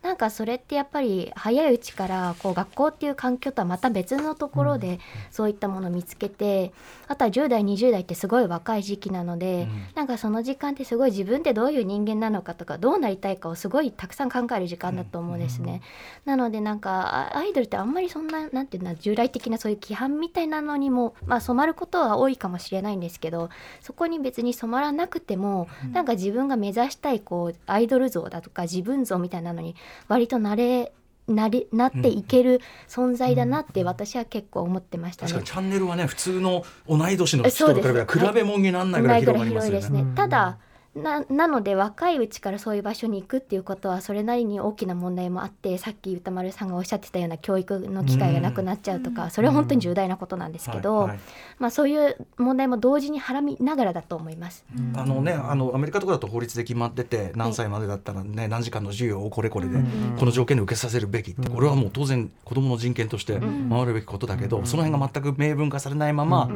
[0.05, 4.99] なんかそれってやっぱり早いうちからこう学校っていう環境とはまた別のところで
[5.31, 6.73] そういったものを見つけて、
[7.07, 9.85] あとは10代20代ってすごい若い時期なので、うん。
[9.95, 15.81] なんかその時間ってすごい自分ってどういう人間なのかとかどうなりたいかをすごいたくさん考える時間だと思うんですね。
[16.25, 23.49] なのでなんかあアイドルってあんまりそんななんていうの従来的なそういう規範みたいなのにもまあ染まることは多いかもしれないんですけど
[23.81, 29.75] そこに別に染まらなくても、なんか自分が目指したいこうアイドル像だとか自分像みたいなのに
[30.07, 30.91] 割となれ
[31.27, 35.31] なれなっていける存在だなって私は結構思ってましたね。
[35.31, 39.79] 確かにチャンネルはね普通の同い年の人と比べ比べ物にならないぐらい広がりますよ。
[39.89, 40.05] ね。
[40.15, 40.57] ただ
[40.95, 51.19] ななので若いうちからそういう場所に行くっていうことはそれなりに大きな問題もあってさっき歌丸さんがおっしゃってたような教育の機会がなくなっちゃうとか、それは本当に重大なことなんですけど、はいはい。
[51.59, 54.65] まあ、そういう問題も同時にはらみながらだと思います。
[54.95, 60.15] あのね、あのアメリカとかだと法律で決まってて何歳までだったらね何時間の授業をこれこれでん。
[60.17, 66.49] この条件で受けさせるべきってこれはもう当然子どもの人権として守るべきことだけどその辺が全く明文化されないまま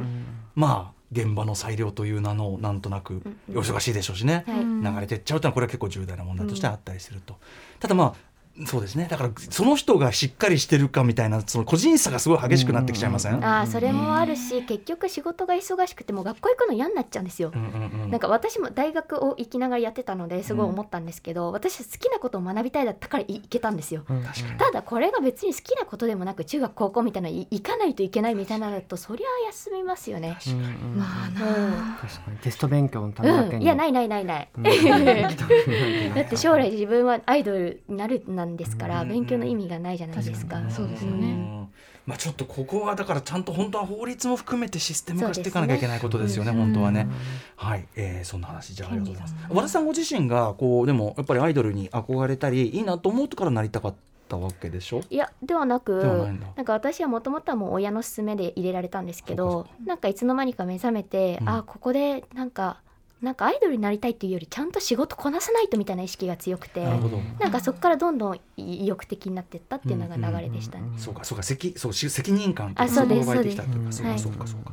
[0.56, 4.44] まあ現場の裁量という名のなんとなくお忙しいでしょうしね。
[4.48, 4.94] はい。
[4.96, 7.38] 流れてっちゃうというのはこれは結構重大な問題としてあったりすると。
[7.80, 8.29] ただまあ
[8.66, 9.08] そうですね。
[9.10, 17.52] だからその人がしっかりしてるかみたいなその個人差がすごい激しくなってきちゃいません、ああそれもあるし結局仕事が忙しくても学校行くの嫌になっちゃうんですよ。
[17.54, 24.04] うんうんうんなんか私も大学を行きながらやってたのですごい思ったんですけど、私好きなことを学びたいだったから行けたんですよ。
[24.10, 24.24] うん。
[24.24, 24.58] 確かに。
[24.58, 30.38] ただこれが別に好きなことでもなく中学高校みたいなの行かないといけないみたいなのだとそりゃ休みますよね。
[30.48, 30.58] うんう
[30.96, 31.36] んまあうん。
[31.36, 32.38] な確かに。
[32.38, 34.50] テスト勉強のためだけに、うん、いやないないないない。
[34.58, 36.14] うん。
[36.16, 40.62] だって将来自分はアイドルになるなんですからうん勉強の意味がないじゃないですか。
[40.70, 41.28] そうですよね。
[41.28, 41.68] うん。
[42.06, 47.08] まあちょっとここはだからちゃんと本当は法律も含めてシステム化していかなきゃいけないことですよね本当はね。
[47.56, 49.46] はい、えー、そんな話じゃあありがとうございます。
[49.50, 53.96] 和田さんご自身がこうでもやっぱりアイドルに憧れたりいいなと思うからなりたかっ
[54.28, 55.02] たわけでしょ？
[55.10, 56.48] いやではなくないんだ。
[56.56, 61.50] なんか私はもともとはもう親の勧めで入れられたんですけどかなんかいつの間にか目覚めて、うん。
[61.50, 62.78] あここでなんか
[63.22, 67.18] なんかアイドルになりたいっていうよりちゃんと仕事こなさないとみたいな意識が強くてなるほど。
[67.40, 70.86] なんかそこからどんどん意欲的になっていったっていうのが流れでしたね。
[70.98, 71.44] そうかそうか。
[71.44, 74.72] 責そうし責任感とあそうですそこが湧いてきたというかそうかそうですそうかそうか。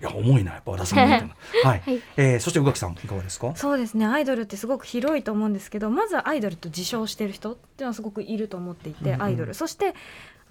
[0.00, 1.34] いや重いなやっぱ和田さんみたいな
[1.68, 2.02] はい、はい。
[2.16, 3.52] えーそして宇垣さんいかがですか？
[3.56, 9.54] そうですねアイドルってすごく広いと思うんですけどまずはアイドルと自称してる人っていうのはすごくいると思っていて、うんうんアイドル。
[9.54, 9.94] そして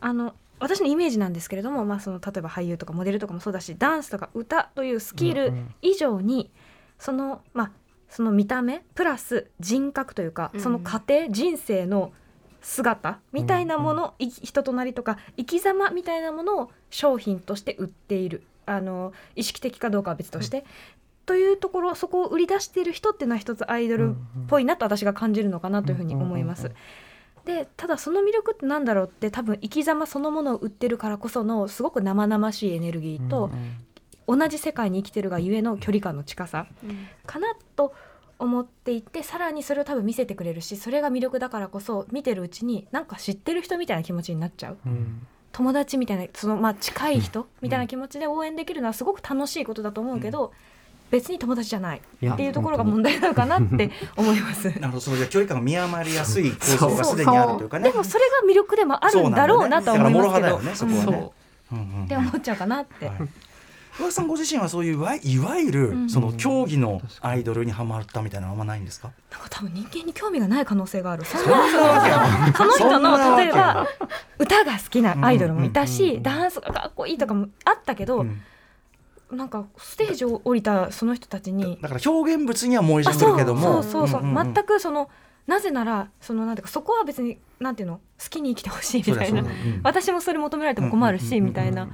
[0.02, 6.50] あの私のイメージなんですけれども、まあ、その例えば俳優とかモデルとかもそうだしダンスとか歌というスキル以上に
[7.00, 7.72] その,、まあ、
[8.10, 12.12] その見た目プラス人格というか、うんその過程人生の
[12.62, 18.44] 姿みたいなもの、い人となりとか生き様みたいなものを商品として売っている。
[18.66, 20.66] あの意識的かどうかは別として。
[21.26, 24.14] というところそこを売り出している人っていうのは一つアイドルっ
[24.48, 26.72] ぽいなと私が感じるのかなというふうに思います。
[27.44, 33.50] でただその魅力ってなんだろうって多分生き様そのものを売ってるからこそのすごく生々しいエネルギーと、
[34.28, 37.08] 同じ世界に生きてるがゆえの距離感の近さうん。
[37.26, 37.94] かなと
[38.40, 44.78] 思っていてさらにそれを多分見せてくれるしそれが魅力だからこそ見てるうちになんか知ってる人みたいな気持ちになっちゃう。
[45.54, 50.52] 友達みたいなそのまあ近い人みたいな気持ちで応援できるのはすごく楽しいことだと思うけど、
[51.10, 52.02] 別に友達じゃないっ
[52.36, 54.68] ていうところが問題なのかなって思います。
[54.80, 57.90] なるほどその距離感が見余りやすい構造がすでにあるというかね。
[57.90, 60.76] でもそれが魅力でもあるんだろうなとは思いますけど、ね。
[60.76, 61.32] そこはね。
[61.72, 61.78] うん。
[61.78, 62.02] うんう。
[62.02, 63.08] んって思っちゃうかなって。
[63.08, 63.18] はい
[64.00, 66.10] 宇垣さんご自身はそういういわいわゆるうん。
[66.10, 69.12] その競技のアイドルにはまったみたいなのはあんまないんですか？
[69.32, 71.26] なんか多分人間に興味がない可能性がある。
[71.26, 71.70] そんそんなわ
[72.06, 73.88] けはその人の例えば
[74.40, 75.92] 歌が好きなアイドルもいたうんうん。
[75.92, 75.98] うん。
[75.98, 76.24] しうん。
[76.24, 78.42] ダンスがかっこいいとかもあったけど、うん。
[79.32, 83.62] なんかステージを降りたその人たちにだから表現物には燃えあ尽きるけども。
[83.62, 84.54] そうそうそう,、んんん。
[84.54, 85.10] 全くその
[85.48, 89.44] なぜならそのなんていうかそこは別になんていうの好きに生きてほしいみたいな。
[89.84, 91.90] 私もそれ求められても困るし、うんうんうんうんみたいな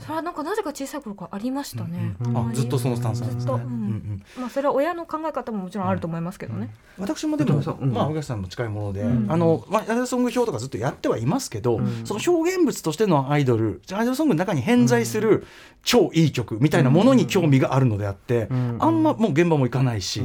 [0.00, 3.52] それはなんかなぜか小さい頃からありましたね、あずっとそのスタンスなんですね。
[3.52, 4.22] うん。
[4.38, 9.30] まあそれは親の考え方ももちろんあると思いますけどね、私もでも、まあ宇垣さんも近いもので、うん。
[9.30, 12.06] あのまあアイドルソング表とかずっとやってはいますけど、うん。
[12.06, 15.46] その表現物としてのアイドルアイドルソングの中に偏在する
[15.82, 18.76] 超いい曲みたいなものに興味があるのであって、うん。
[18.80, 20.22] あんまもう現場も行かないし、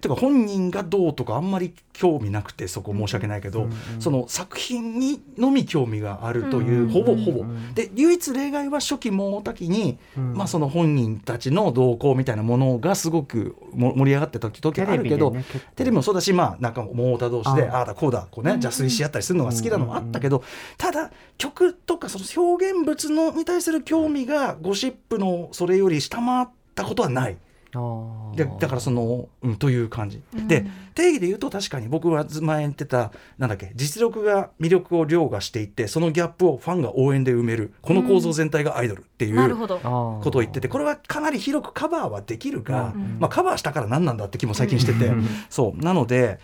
[0.00, 3.72] てか本人がどうとかあんまり興味なくてそこ申し訳ないけど、うん。
[4.00, 6.88] その作品にのみ興味があるという、うん。
[6.88, 7.74] ほぼほぼ、うん。
[7.74, 10.34] で唯一例外は初期桃滝に、うん。
[10.34, 15.46] まあ、その本人たちの動向みたいなものがすごくも盛り上がってた時あるけど、テレね
[15.76, 17.80] テレビもそうだし、まあ、なんか桃太同士でああ。
[17.82, 20.42] あだこうだこう、ね、邪推し合ったりするのが好きなのもあったけど、
[20.76, 27.36] ただ曲とかその表現物のに対する興味がゴシップのそれより下回ったことはない。
[28.36, 43.18] でだからその、うん、という感じ、で定義で言うと確かに僕は前言ってたなんだっけ実力が魅力を凌駕していってそのギャップをファンが応援で埋めるこの構造全体がアイドルっていう、ことを言っててこれはかなり広くカバーはできるが、うん。
[43.20, 45.26] まあ、カバーしたから何なんだって気も最近してて、うん。
[45.50, 45.80] そう。
[45.80, 46.38] なので、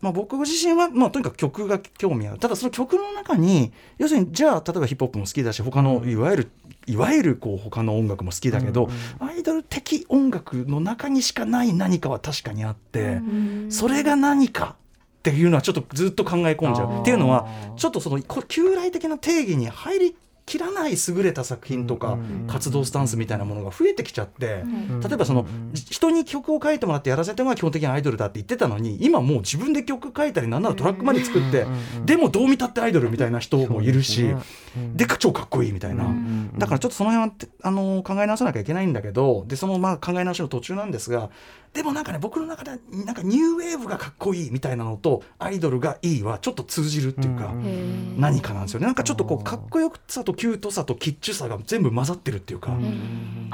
[0.00, 2.38] まあ、僕自身は、まあ、とにかく曲が興味ある。
[2.38, 6.50] ただその曲の中に要するにじゃあ例えばヒップホップも好きだし他のいわゆる
[6.88, 13.66] いわゆるこう他の音楽も好きだけど、アイドル的音楽の中にしかない何かは確かにあって、うん。
[13.70, 14.76] それが何か
[15.18, 17.00] っていうのはちょっとずっと考え込んじゃう。
[17.02, 17.46] っていうのは
[17.76, 20.16] ちょっとそのこ旧来的な定義に入り
[20.48, 24.62] きらない優れた作品とかうん活動スタンスみたいなものが増えてきちゃって。
[24.64, 31.66] うん例えばそのうん人に曲を書いてもらってやらせてるのが基本的にアイドルだって言ってたのに今もう自分で曲書いたりなんならトラックまで作って
[32.04, 34.34] でもどう見たってアイドルみたいな人もいるし
[34.94, 36.04] で超かっこいいみたいな。
[36.56, 41.30] だからちょっとその辺はてあの考え直さなきゃいけないんだけどでそのまあ考え直しの途中なんですが
[41.72, 47.52] でもなんかね僕の中ではなんかニューウェーブがかっこいいみたいなのとアイドルがいいはちょっと通じるっていうか。
[48.18, 48.86] 何かなんですよね。
[48.86, 52.74] なんかちょっとこうかっこよさとキュートさとキッチュさが全部混ざってるっていうか、ア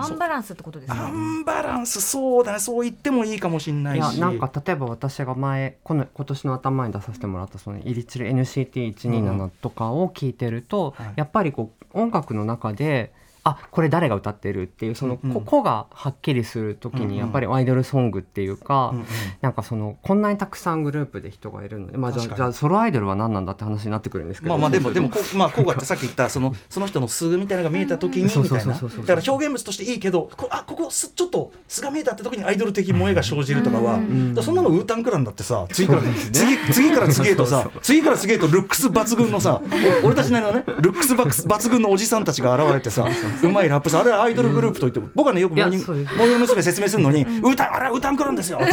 [0.09, 1.11] ンバランスってことですアね。
[1.11, 2.61] ンバランスそうだね。
[2.61, 4.17] そう言ってもいいかもしれないし。
[4.17, 11.13] いやなんか例えば私が前この今年の頭に出させてもらったその「イリチル NCT127」とかを聞いてると、はい。
[11.17, 13.13] やっぱりこう音楽の中で
[13.45, 18.95] あこれ誰が歌ってるっていうそのここがはっきりする時にやっぱりアイドルソングっていうか、
[19.43, 24.51] なんかそのこんなにたくさんグループで人がいるので、まあ、じゃあじゃあソロアイドルは何なんだって話になってくるんですけど。
[24.51, 28.75] まあまあでもでもこうまあこうがってさっき言ったそのその人の素みたいなのが見えた時にみたいな。
[28.75, 36.03] だから表現物としていいけどこあここすちょっと素が見えたって時にアイドル的萌えが生じるとかは、うんだからそんなのウータンクランだってさ次から、
[36.33, 39.61] 次次から次へとさ次から次へとルックス抜群のさ
[40.03, 43.07] お俺たちなりのねルックス抜抜群のおじさんたちが現れてさ
[43.43, 46.63] うまいラップさあれはアイドルグループと言っても僕はねよくモーニン娘。
[46.63, 48.67] 説明するのに、ウータンあれはウータンクランですよあ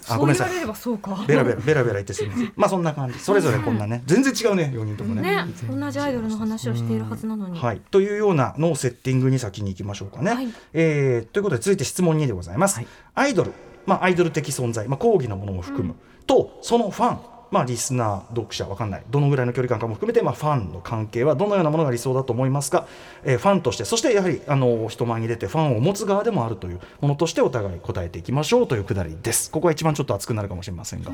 [0.00, 1.26] そごめんなさい。
[1.26, 2.52] ベラベラベラベラ言ってすみません。
[2.56, 3.18] まあそんな感じ。
[3.18, 4.02] それぞれこんなね。
[4.06, 5.22] 全然違うね4人ともね。
[5.22, 7.58] ね、同じアイドルの話をしているはずなのに。
[7.58, 10.32] はい、というようなのをセッティングに先に行きましょうかね。
[10.32, 10.48] はい。
[10.72, 12.76] えーということで続いて質問2でございます。
[12.76, 12.86] はい。
[13.14, 13.52] アイドル
[13.86, 22.86] まあ、アイドル的存在、まあ、講義のものも含む、とそのファンまあ、リスナー、読者、わかんない、どのぐらいの距離感かも含めて、まあ、ファンの関係はどのようなものが理想だと思いますか、
[23.24, 29.50] えーファンとして、そしてやはりあの人前に出て、ファンを持つ側でもあるというものとして、お互い答えていきましょうというくだりです。
[29.50, 31.12] ここが一番ちょっと熱くなるかもしれませんが、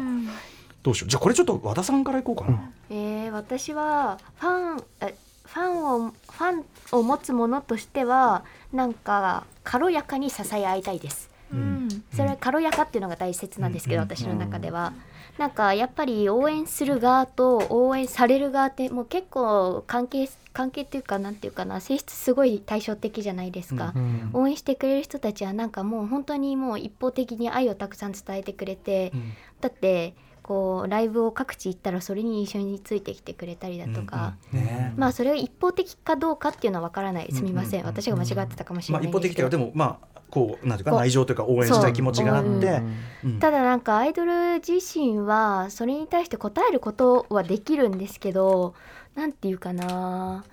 [0.85, 2.71] どうしよう、じゃあ、これちょっと和田さんからいこうかな。
[2.91, 11.31] えー、私はファンえファンをファンを持つものとしてはなんか軽やかに支え合いたいです。
[11.53, 11.89] うん。
[12.15, 14.09] それは軽やかっていうのが大切なんですけど、うん。
[14.09, 14.93] 私の中では。
[15.39, 23.93] なんかやっぱり応援する側と応援される側ってもう結構関係関係っていうかなんていうかな性質すごい対照的じゃないですか。
[23.95, 29.33] うん応援してくれる人たちはなんかもう本当にもう一方的に愛をたくさん伝えてくれて、うん。
[29.61, 34.67] だってこうライブを各地行ったらそれに一緒についてきてくれたりだとか、うんうん。
[34.67, 34.95] ね。
[34.97, 37.31] まあそれが一方的かどうかっていうのはわからない。
[37.33, 42.77] すみません、うんうん私が間違ってたかもしれまあ、ない一方的というか、でも、まあ、こう、なんていうか、こう内情というか、応援したい気持ちがあって。
[42.77, 42.87] そう
[43.25, 43.39] うん。
[43.39, 48.75] ただなんかアイドル自身はそれに対して答えることはできるんですけど
[49.15, 50.45] なんていうかな。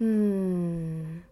[0.00, 1.22] うーん。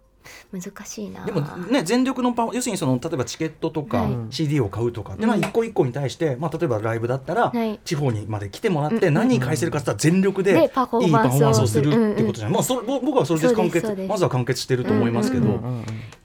[0.53, 1.25] 難しいな。
[1.25, 4.17] でもね全力のパフォ要するにその例えばチケットとかはい。
[4.31, 7.79] CD を買うとかっていうのはうん一個一個に対して、まあ、例えばライブだったらはい。
[7.85, 15.61] 地方にまで来てもらってうん何人返せるかって言ったら全力でいいでパフォーマンスをするってことじゃない、まあ、それぼ僕はそれで完結まずは完結してると思いますけど、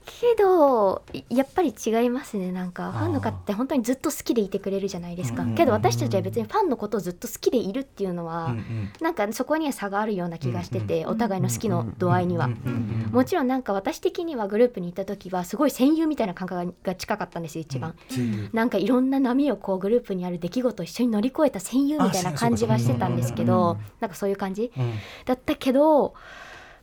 [0.04, 2.52] けどやっぱり違いますね。
[2.52, 5.42] なんかファンの方って本当にずっと好きでいてくれるじゃないですか。
[5.42, 8.92] うんけど私たちは別にファンのことをずっと好きでいるっていうのは、うんうん。
[9.00, 12.48] なんかそこには差があるような気がしてて、うんお互いの好きの度合いには。
[13.10, 18.50] もちろんなんか私的にはグループにいた時はすごい戦友みたいな感覚が近かったんですよ一番、うん。
[18.52, 24.92] なんかいろんな波をこうグループにある出来事を一緒に乗り越えた戦友みたいな感じはしてたんですけどかなんかそういう感じうん。
[25.26, 26.14] だったけど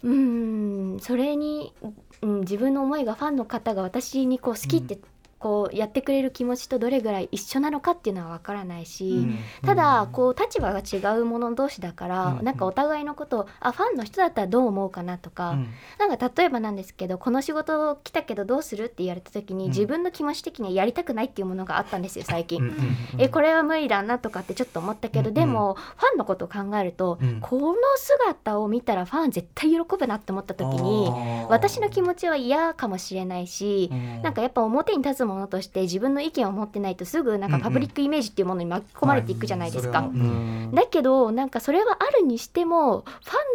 [0.04, 1.74] うーんそれに、
[2.22, 5.00] うん、自分の思いがファンの方が私にこう好きって
[5.40, 9.40] こうやってくれる気持ちとどれぐらい一緒なのかっていうのは分からないし、うん。
[9.66, 12.46] ただこう立場が違う者同士だから、うん。
[12.46, 15.70] なんかお互いのことをあファンの人だったらどう思うかなとか、うん。
[15.98, 19.70] なんか例えばなんですけどこの仕事来たけどどうするって言われた時に、うん。
[19.70, 22.72] 自分の気持ち的にはやりたくないっていうものがあったんですよ最近。
[23.18, 27.40] えこれは無理だなとかってちょっと思ったけど、うんでもファンのことを考えると、うん。
[27.40, 31.10] この姿を見たらファン絶対喜ぶなって思った時に
[31.48, 34.22] 私の気持ちは嫌かもしれないし、うん。
[34.22, 40.10] なんかやっぱ表に立つものとして自分の意見を持ってないとすぐなんかパブリックイメージっていうものに巻き込まれていくじゃないですか。
[40.74, 43.06] だけどなんかそれはあるにしてもフ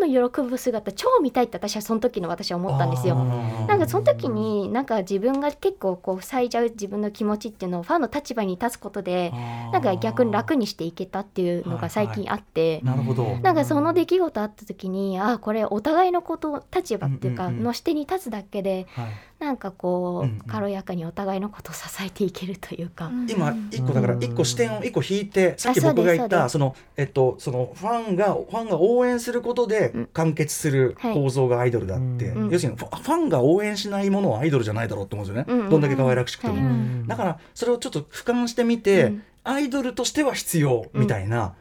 [0.03, 3.17] ァンの喜ぶ姿超見たいって私はその時の私は思ったんですよ。
[3.17, 9.33] なんかその時になんか自分が結構こう塞いじゃう自分の気持ちっていうのをファンの立場に立つことで
[9.73, 12.81] なんか逆に楽にしていけたっていうのが最近あって。
[12.83, 13.25] なるほど。
[13.43, 19.07] なんかその出来事あった時にあこれお互いのこと立場っていうかの視点に立つだけではい
[19.45, 23.11] なんかこう軽やかにお互いのことを支えていけるというか。
[23.29, 30.07] 今一個だから一個視点を一個引いてさっき僕が言ったそのえっとそのファンがファンが応援することでうん。
[30.13, 31.15] 完結するはい。
[31.15, 39.23] 構造がアイドルだって、うん要するにファファンが応援しないものはアイドルじゃないだろうと思うんですよね、うんうんどんだけ可愛らしくても、だからそれをちょっと俯瞰してみて、うん。
[39.45, 41.55] アイドルとしては必要みたいな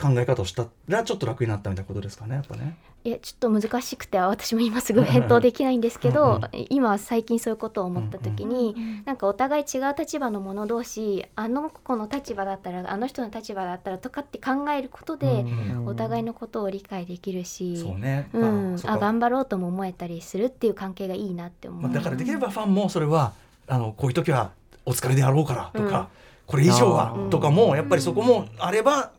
[0.00, 2.76] 考え方をしたらちょっと楽になったみたいなことですかねやっぱね。
[3.04, 6.66] いやちょっと難しくて私も今すぐ返答できないんですけうんどうん。
[6.68, 15.44] 今最近そういうことを思った時になんかお互い違う立場の者同士あの子の立場だったらあの人の立場だったらとかって考えることで
[15.84, 18.94] お互いのことを理解できるしそうね、うん、そっか。
[18.94, 21.82] あ頑張ろうとも思えたりするっていう関係がいいなって思う。
[21.82, 23.32] まあ、だからできればファンもそれは
[23.66, 24.52] あのこういう時は
[24.86, 26.06] お疲れであろうからとか、うん。
[26.46, 29.12] これ以上はうんとかもやっぱりそこもあれば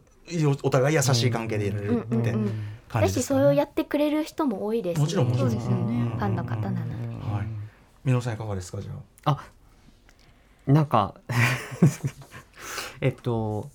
[0.64, 2.52] お互い優しい関係でいられるってうんうんうん
[2.90, 3.54] 感だしそれを。
[3.54, 7.34] やってくれる人も多いです、もちろんもちろんそうですよねファンの方なので。
[7.34, 7.48] はい。
[8.04, 8.92] 美濃さんいかがですかじゃ
[9.26, 9.44] あ。
[10.68, 11.16] なんか
[13.02, 13.70] えっと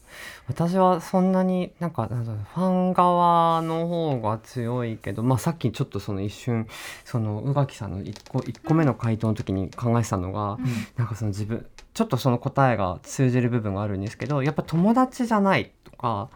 [0.47, 6.69] 私はそんなになんかファン側の方が強いけど、まあ、さっきちょっとその一瞬
[7.05, 10.59] その宇垣さんの1個一個目の回答の時に考えてたのが、
[10.97, 16.29] なんかその自分ちょっとその答えが通じる部分があるんですけどやっぱ友達じゃないとか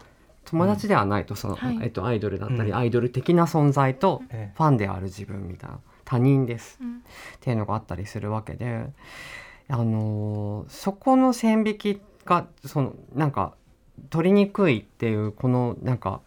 [0.49, 1.79] 友達ではないとその、はい。
[1.81, 2.75] えっと、アイドルだったり、うん。
[2.75, 6.77] アイドル的な存在とえファンである自分みたいな他人です。
[6.81, 6.97] うん。
[6.97, 6.99] っ
[7.39, 8.85] ていうのがあったりするわけで、
[9.67, 13.53] あのーそこの線引きがそのなんか
[14.09, 16.21] 取りにくいっていうこのなんか。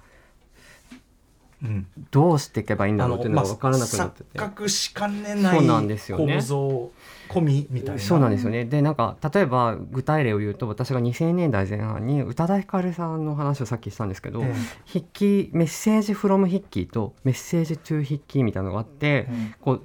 [2.11, 4.39] どうしていけばいいんだろうっていうのが分からなくなってて。
[4.39, 6.91] 錯覚しかねないそうなんですよね構造
[7.29, 8.01] 込みみたいな。
[8.01, 8.65] そうなんですよね。
[8.65, 14.55] でなんか例えば具体例を言うと私が2000年代前半に宇多田ヒカルさんの話をさっきしたんですけど、え
[14.87, 19.83] 筆記メッセージフロム筆記とメッセージトゥ筆記みたいなのがあって、えうんこう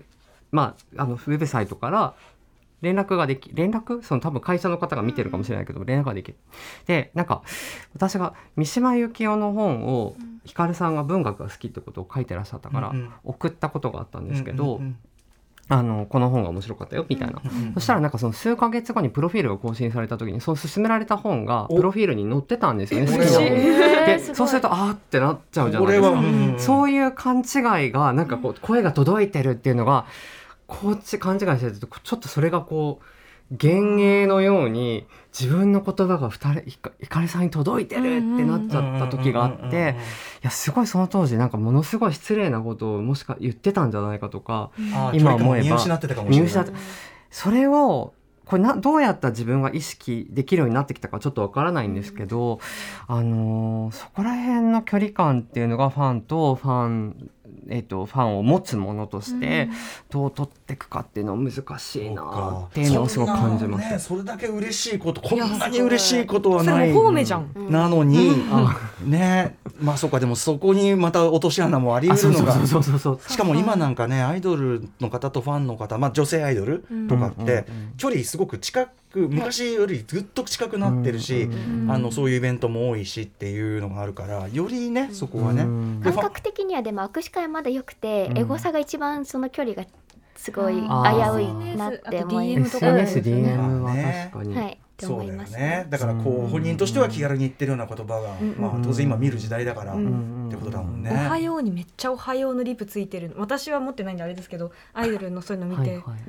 [0.52, 2.16] まああのウェブサイトから
[2.82, 4.04] 連絡ができ連絡？
[4.04, 6.38] その多分会社の方が見てるかもしれないけど、連絡ができる。
[6.86, 7.42] でなんか
[7.94, 10.16] 私が三島由紀夫の本を
[10.46, 13.14] ひかるさんが文学が好きってことを書いてらっしゃったから、うんうん。
[13.24, 14.98] 送ったことがあったんですけど、うんうん
[15.70, 17.42] あのこの本が面白かったよみたいな。
[17.44, 23.50] うんうんそしたらなんかその数ヶ月後にプロフィールが更新された時にその勧められた本がおプロフィールに載ってたんですよね好きな本。
[23.50, 26.10] でそうするとあーってなっちゃうじゃないですか。
[26.12, 30.06] うんそういう勘違いがなんかこう声が届いてるっていうのが
[30.68, 33.06] こっち勘違いしてるとちょっとそれがこう
[33.50, 35.08] 幻影のように
[35.38, 39.96] 自分の言葉が二人ひかひかりさんに届いてるってなっちゃった時があって
[40.42, 44.72] いやすごいその当時なんかものすごい失礼なことをもしか言ってたんじゃないかとか
[45.14, 46.42] 今思えば見失ってたかもしれない。
[46.42, 46.74] 見失って
[47.32, 48.14] それを
[48.44, 52.60] これなどうやったら自分が意識できるようになってきたかちょっとわからないんですけど、
[53.08, 57.30] あのーそこら辺の距離感っていうのがファンとファン、
[57.70, 59.70] えっとファンを持つものとして
[60.10, 64.08] どう取っていくかっていうのは難しいなっていうのをすごく感じまそんなね、す。
[64.08, 67.50] それだけ嬉しいことこんなに嬉しいことはそないれも方面じゃん。
[67.70, 68.32] なのに、
[69.06, 72.54] ねまあそうかでもそこにまた落とし穴もありあ得るのが。
[72.54, 77.48] そうそうそうそうそうしかも今なんかねアイドルの方とファンの方、まあ、女性アイドルとかってうん。
[77.48, 77.56] うん。
[77.56, 77.64] うん。
[77.98, 81.92] 距離すごく近く昔よりずっと近くなってるし、うん。
[81.92, 86.00] あのそういうイベントも多いしっていうのがあるからよりねそこはね、うん。
[86.02, 89.86] で感覚的にはでも握手会はまだ良くて、うんエゴサが一番その距離が
[90.36, 92.78] すごい危ういなって思います。
[92.78, 93.96] SNS、うん DM は
[94.30, 94.56] 確かに。
[94.56, 95.88] はい、そうだよね。
[95.90, 98.56] だからこう本人としては気軽に言ってるような言葉が、うん。
[98.58, 100.48] まあ、当然今見る時代だから、うん。
[100.48, 101.12] ってことだもんね。
[101.12, 104.18] おはようにめっちゃおはようのリプついてるの私は持ってないん。
[104.18, 106.20] であれですけどアイドルのそういうの見て、はいはい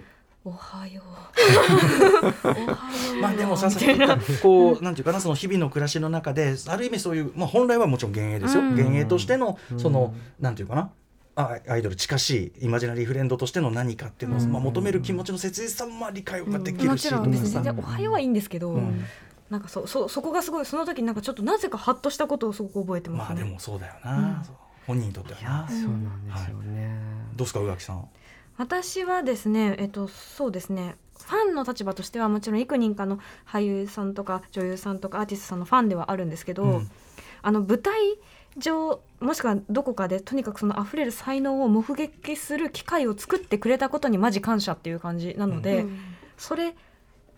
[0.49, 1.05] おはよう。
[2.49, 2.75] おはよ
[3.19, 3.21] う。
[3.21, 4.19] まあでもささみたいな。
[4.43, 8.71] こうなんていうかなその日々の暮らしの中である意味そういう、まあ、本来はもちろん幻影ですよ、うん。
[8.71, 9.81] 幻影としてのうん。
[9.81, 10.91] その、なんていうかな
[11.37, 14.53] あアイドル近しいイマジナリーフレンドとしての何かっていうのを、うん。
[14.53, 19.05] まあ、求める気持ちの切実さもまあ理解ができるし、もちろん別にとかさ全然おはようはいいんですけど、うん。
[19.51, 23.35] なんかそそそこがすごいその時になんかちょっとなぜかハッとしたことをすごく覚えてますね。
[23.37, 24.43] まあでもそうだよな、うん。
[24.87, 27.01] 本人にとってはいやなそうなんですよね。
[27.37, 28.09] どうですか宇垣さん
[28.59, 30.97] 私はですねえっとそうですね。
[31.19, 36.91] ファンの立場としてはもちろん幾人かの俳優さんとか女優さんとかアーティストさんのファンではあるんですけど、うん。
[37.43, 37.95] あの舞台
[38.57, 45.99] 上もしくはどこかでとにかくその溢れる才能を目撃する機会を作ってくれたことにマジ感謝っていう感じなので、うん。
[46.37, 46.75] それ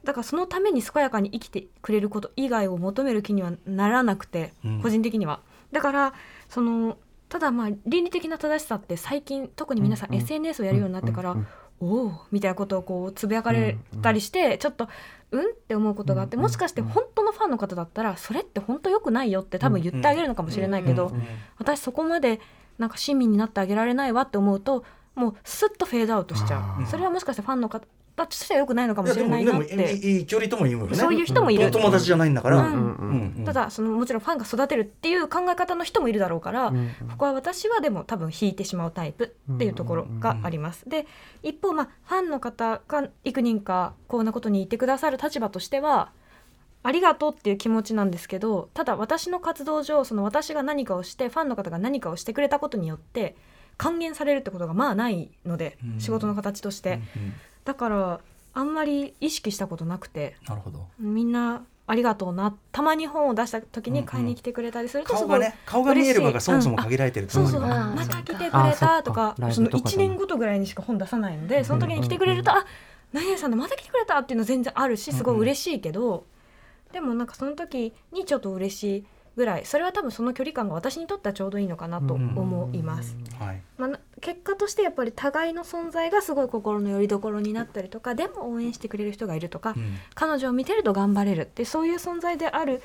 [0.05, 4.83] だからそのために健やかに生きてくれること以外を求める気にはならなくて、うん。
[4.83, 5.41] 個人的には。
[5.73, 6.14] だから
[6.49, 6.97] その
[7.31, 11.37] ただまあ倫理的な正しさって最近特に皆さん SNS をやるようになってから、
[11.81, 14.89] おおみたいなことをこうつぶやかれたりして、ちょっと
[15.31, 15.41] うん？
[15.41, 21.12] って思うことがあって、うんもしかして本当のファンの方だったらそれって本当良くないよって多分言ってあげるのかもしれないけど、
[21.57, 22.41] 私そこまで
[22.78, 26.87] なんか親身になってあげられないわって思うともうスッとフェードアウトしちゃあうー。
[26.87, 27.87] それはもしかしてファンの方
[28.27, 29.93] としては良くないのかもしれないなって。
[29.95, 30.97] いい距離とも言うよね。
[30.97, 31.71] そういう人もいる。
[31.71, 32.73] 友達じゃないんだから、うん。
[32.73, 33.35] うん。
[33.39, 33.45] うん。
[33.45, 36.91] ただそのもちろんファンが育てるっていう考え方の人もいるだろうから、うん。
[37.11, 40.89] ここは私はでも多分引いてしまうタイプっていうところがあります。
[40.89, 41.07] で
[41.43, 46.12] 一方まあファンの方が幾人かこんなことに言ってくださる立場としては
[46.83, 53.37] ありがとうっていう気持ちなんですけどただ私の活動上その私が何かをしてファンの方が何かをしてくれたことによって
[53.77, 56.01] 還元されるってことがまあないので、うん。
[56.01, 57.33] 仕事の形として、うんうん
[57.65, 58.21] だから
[58.53, 60.87] あんまり意識したことなくてなるほど。
[60.99, 70.07] みんなありがとうなたまに本を出した時に買いに来てくれたりするとす顔ごいがね顔が見える場がそもそも限られてるそうそう、また来てくれたとかそのライブとかでも。
[70.07, 72.65] 1年ごとぐらいにしか本出さないのでその時に来てくれると、あ
[73.13, 76.25] 何々さんでまた来てくれたっていうの全然あるしすごい嬉しいけど、
[76.93, 79.05] でもなんかその時にちょっと嬉しい
[79.41, 83.16] ぐらいそれは多分その距離感が私にとってはちょうどいいのかなと思います。
[83.38, 83.62] はい。
[83.78, 89.97] まあな、結果としてやっぱり互いの存在がすごい心の拠り所になったりとかでも応援してくれる人がいるとか、うん。
[90.14, 92.82] 彼女を見てると頑張れるってそういう存在である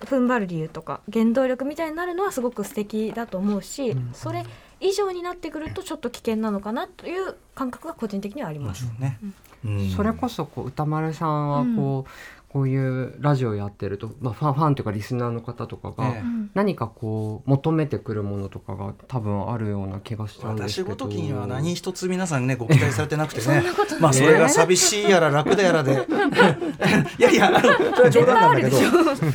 [0.00, 4.10] 踏ん張る理由とか原動力みたいになるのはすごく素敵だと思うし、うん。
[4.14, 4.46] それ
[4.80, 8.90] 以上になってくるとちょっと危険なのかなという感覚が個人的にはあります。
[8.98, 9.18] ね、
[9.62, 9.90] うん。
[9.90, 12.10] それこそこう歌丸さんはこう、
[12.52, 16.14] こういうラジオやってると、まあ、ファンファンというかリスナーの方とかが、
[16.52, 20.88] 何かこう求めてくるものとかが多分あるような気がしちゃうんです私けど。
[20.88, 23.44] ごときには何一つ皆さんねご期待されてなくてね。
[23.46, 24.02] そんなことない。
[24.02, 25.92] まあそれが寂しいやら楽だやらで。
[27.18, 28.78] いやいやあのそれは冗談なんだけど。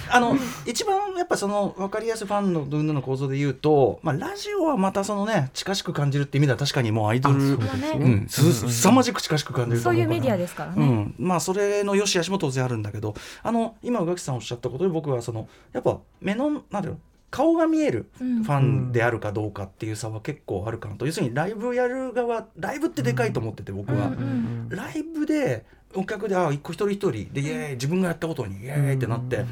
[0.09, 7.39] あの一番やっぱその分かりやすいファンの分の構造で言うと、まあ、ラジオはまたそのね近しく感じるって意味では確かにもうアイドル。
[7.39, 7.91] すね。
[7.97, 10.76] うん、すすさまじく近しく感じるそういうメディアですからね。
[10.78, 13.05] うん、まあそれの良し悪しも当然あるんだけど
[13.43, 16.97] あの今宇垣さんおっしゃったことで僕はそのやっぱ目のなんだろう
[17.32, 18.43] 顔が見えるうん。
[18.43, 21.06] ファンであるかどうかっていう差は結構あるかなと。
[21.06, 29.45] 要するにライブやる側ライブってでかいと思ってて僕は、うんライブでお客であ一個一人一人でイエーイ自分がやったことにイエーイってなって、そう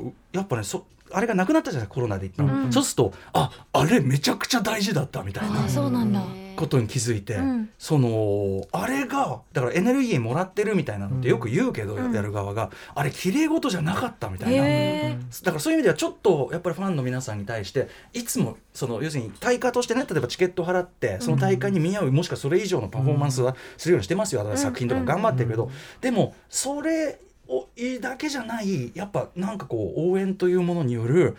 [0.00, 2.72] するとやっぱねそあれがなくなったじゃないコロナで一旦、うん。
[2.72, 5.64] そうするとああれめちゃくちゃ大事だったみたいな。
[5.64, 6.22] あそうなんだ
[6.56, 7.70] ことに気づいて、うん。
[7.78, 12.12] そのあれがだからエネルギーもらってるみたいなのってよく言うけど、うん。
[12.12, 14.66] やる側があれ綺麗事じゃなかったみたいな。
[14.66, 27.68] へだからそういう意味ではちょっとやっぱりファンの皆さんに対していつもその要するに対価としてね例えばチケット払ってその大会に見合うもしくはそれ以上のパフォーマンスはするようにしてますよ、私作品とか頑張ってるけど、でもそれを
[28.00, 31.36] だけじゃないやっぱなんかこう応援というものによる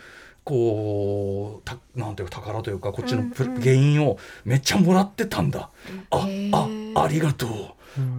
[0.48, 3.60] こうたなんていうか宝というかこっちのプうんうん。
[3.60, 5.68] 原因をめっちゃもらってたんだ、
[6.10, 7.02] あへあー。
[7.02, 7.50] ありがとう、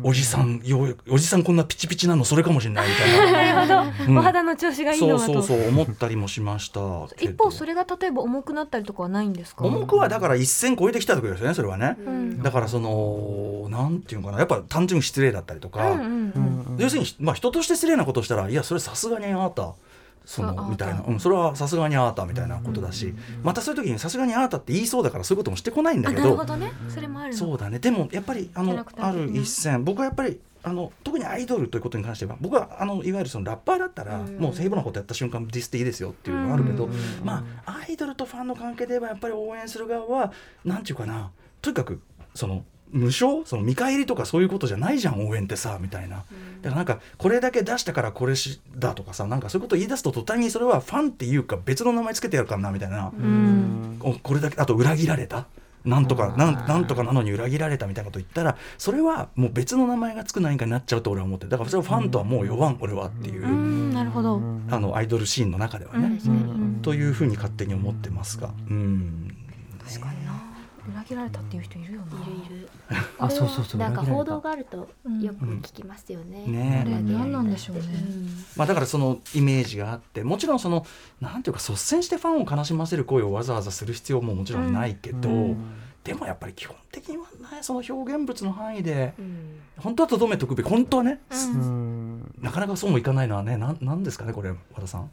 [0.04, 3.32] おじさんようおじさんこんなピチピチなのそれかもしれないみたいな。
[3.66, 4.18] なるほど、うん。
[4.18, 5.34] お肌の調子がいいそうのはと。
[5.34, 6.80] そうそう思ったりもしました。
[7.20, 9.66] 一方それが例えば重くなったりとかはないんですか？
[9.66, 12.44] 重くはだから一線超えてきた時ですよねそれはね、ん。
[12.44, 14.40] だからそのなんていうのかな。
[14.40, 19.74] やっぱ単純に失礼だったりとか、うんうんうん要するに、まあ、人として失礼なことをしたらいやそれさすがにあなた
[20.30, 26.26] そのみたいな、うん、それはさすがにあなたみたいなことだし、またそういう時にさすがにあなたって言いそうだからそういうこともしてこないんだあけど。
[26.26, 26.72] なるほどね。
[26.88, 27.36] それもあるの。
[27.36, 27.80] そうだね。
[27.80, 29.84] でもやっぱりあのある一線。
[29.84, 34.38] 僕はやっぱりあの特にアイドルということに関しては僕はあのいわゆるそのラッパーだったら、うん。
[34.38, 40.32] もう平凡なことやった瞬間ディスっていいですよっていうのがあるけど、うんまあアイドルとファンの関係ではやっぱり応援する側は
[40.64, 41.32] なんていうかな。
[41.60, 42.00] とにかく
[42.36, 43.46] その無償？
[43.46, 46.18] その見返りとかそういうことじゃないじゃん応援ってさみたいな。
[46.18, 46.26] だか
[46.64, 54.00] らなんかこれだけ出したからこれしだとかさなんかそういうことを言い出すと途端にそれはファンっていうか別の名前つけてやるからなみたいな、うん。
[54.02, 55.46] おこれだけあと裏切られた？
[55.86, 61.52] なんとかなんなんとかなのに裏切られたみたいなこと言ったらそれはもう別の名前がつく何かになっちゃうと俺は思ってる。
[61.52, 63.94] だからそれはファンとはもう弱ん俺はっていう、うん。
[63.94, 64.42] なるほど。
[64.70, 66.20] あのアイドルシーンの中ではね、
[66.82, 68.50] というふうに勝手に思ってますが。
[68.70, 69.36] うん
[70.92, 72.08] 裏切られたっていう人いるよな。
[72.22, 72.70] いるいる。
[73.18, 74.32] あそうそうそうなんか裏切られた。
[74.32, 76.46] 報道があるとよく聞きますよね。
[76.46, 77.84] ねあれ何なんでしょうね。
[78.56, 80.86] まあ、だからそのイメージがあってもちろんその
[81.22, 85.56] なんていうか率先してファンを悲しませる行為をわざわざする必要ももちろんないけど、
[86.04, 89.60] でもやっぱり基本的にはねその表現物の範囲でうん。
[89.78, 91.52] 本当はとどめとくべき本当はね、うん。
[91.52, 91.66] う
[92.18, 92.36] ん。
[92.42, 95.10] なかなかそうもいかないのはねなんなんですかねこれ和田さん。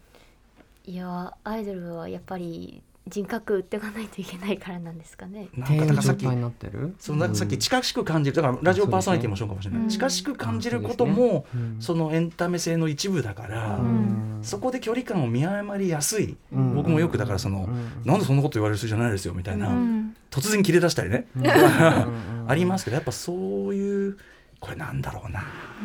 [0.89, 5.49] いやアイドルはやっぱり人格売っていかないといけないからなんですかね。
[5.57, 6.95] なんかだからさっき状態になってる？
[6.99, 8.37] そのなんかさっき近しく感じる。
[8.37, 9.89] だからラジオパーソナリティもそうかもしれない、うん。
[9.89, 11.77] 近しく感じることもうん。
[11.79, 14.41] そのエンタメ性の一部だから、ん。
[14.43, 16.75] そこで距離感を見誤りやすい、うん。
[16.75, 18.03] 僕もよくだからその、うん。
[18.05, 20.17] なんでそんなこと言われる人じゃないですよみたいな、うん。
[20.31, 21.47] 突然切れ出したりね、うん。
[22.51, 24.19] ありますけどやっぱそういう
[24.59, 25.45] これなんだろうな、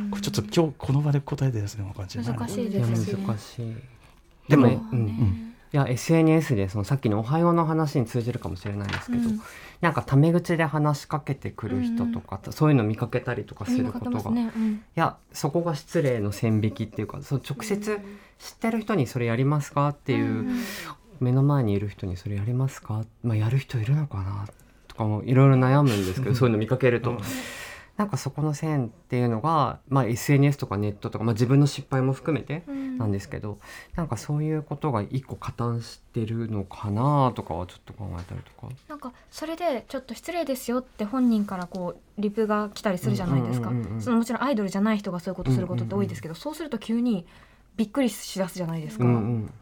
[0.09, 2.33] これちょっと今日この場で答えてですね分かんな。
[2.33, 3.23] い難しいですね。
[3.27, 3.75] 難しい。
[4.49, 9.41] でもでも、うんいや SNS でそのさっきの「おはよう」の話に通じるかもしれないんですけど、うん。
[9.79, 14.51] なんかタメ口で話しかけてくる人とか、そういうの見かけたりとかす見ることが、ね。
[14.55, 14.71] うん。
[14.73, 17.99] いやそこが失礼の線引きっていうかそう直接
[18.37, 20.59] 知ってる人にそれやりますかっていう、うん。
[21.21, 24.47] 目の前にいる人にそれやりますか、まあ、やる人いるのかな？
[24.87, 27.17] とかもいろいろ悩むんですけど そういうの見かけると、うん
[27.97, 32.91] なんかそこの線っていうのが、まあ、SNS とかネットとか、まあ、自分の失敗も含めてうん。
[33.01, 33.57] なんですけど、
[33.95, 38.71] なんかそういうことが一個加担してるのかなとかはちょっと考えたりとか。
[38.87, 44.01] なんかそれでちょっと失礼ですよって本人からこうリプが来たりするじゃないですか、うんうんうんうん。
[44.01, 47.25] そのもちろんアイドルじゃない人がそういうことすることって多いですけど、そうすると急に
[47.75, 49.53] びっくりしだすじゃないですか、うんうん、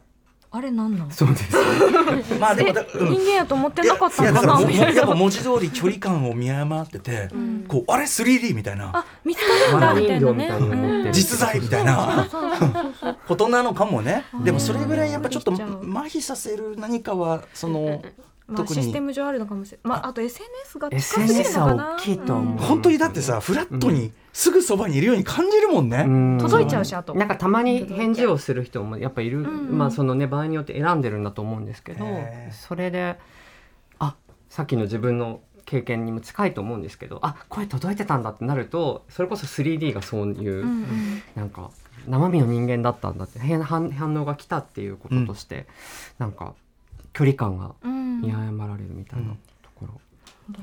[0.52, 1.12] あれなんなん？
[1.12, 1.56] そうです。
[2.40, 3.10] まあでもだ、うん。
[3.12, 5.04] 人間やと思ってなかったいやのかだからもやなみたいな。
[5.04, 12.28] っぱ文字通り距離感を見誤ってて、うんこうあれ 3D みたいなあ見つかるんだみたいなね実在みたいな
[13.28, 18.02] ことなのかもねうんでもそれぐらいやっぱちょっと麻痺させる何かはその
[18.50, 18.84] まあ、特に。
[18.84, 21.84] システム上あるのかもしれない、まあ、あと SNS が近すぎる SNS のかな？
[21.86, 22.58] は大きいと思う。
[22.58, 26.06] 本当にだってさフラットにすぐそばにいるように感じるもんね。
[26.08, 26.38] うん。
[26.40, 27.14] 届いちゃうしあと。
[27.14, 32.06] なんかたまに返事をする人もやっぱいる、うんまあそのね場合によって選んでるんだと思うんですけど
[32.52, 33.18] それで
[34.00, 34.16] あ
[34.50, 41.24] さっきの自分の経験にも近いと思うんですけどあ声届いてたんだってなるとそれこそ 3D がそういう、うんうん。
[41.36, 41.70] なんか
[42.08, 45.68] 生身の人間だったんだって変反反応が来たっていうこととして、
[46.18, 46.56] なんか
[47.14, 48.22] 距離感がうん。
[48.22, 49.30] 見誤られるみたいな
[49.62, 49.94] ところ。
[50.50, 50.60] うん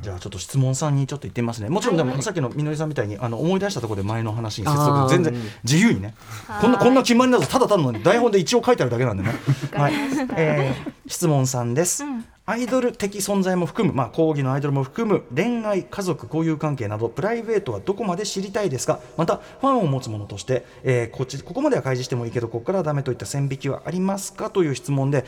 [0.00, 1.68] じゃあちょっと質問さんにちょっと言ってみますね。
[1.68, 6.14] もちろんでもさっきのみのりさんみたいにあの思い出したところで前の話に接続全然うん自由にね。
[6.60, 9.32] こんなこんな決まりなどただただの台本で一応書いてあるだけなんでね。
[9.74, 9.92] はい。
[10.36, 18.98] えー質問さんです、うんアイドル的存在も含む、まあ、講義のアイドルも含む恋愛家族交友関係などプライベートはどこまで知りたいですか？
[19.16, 24.50] またファンを持つ者として、えーこっちここまでは開示してもいいけどここからはダメといった線引きはありますか？
[24.50, 25.24] という質問で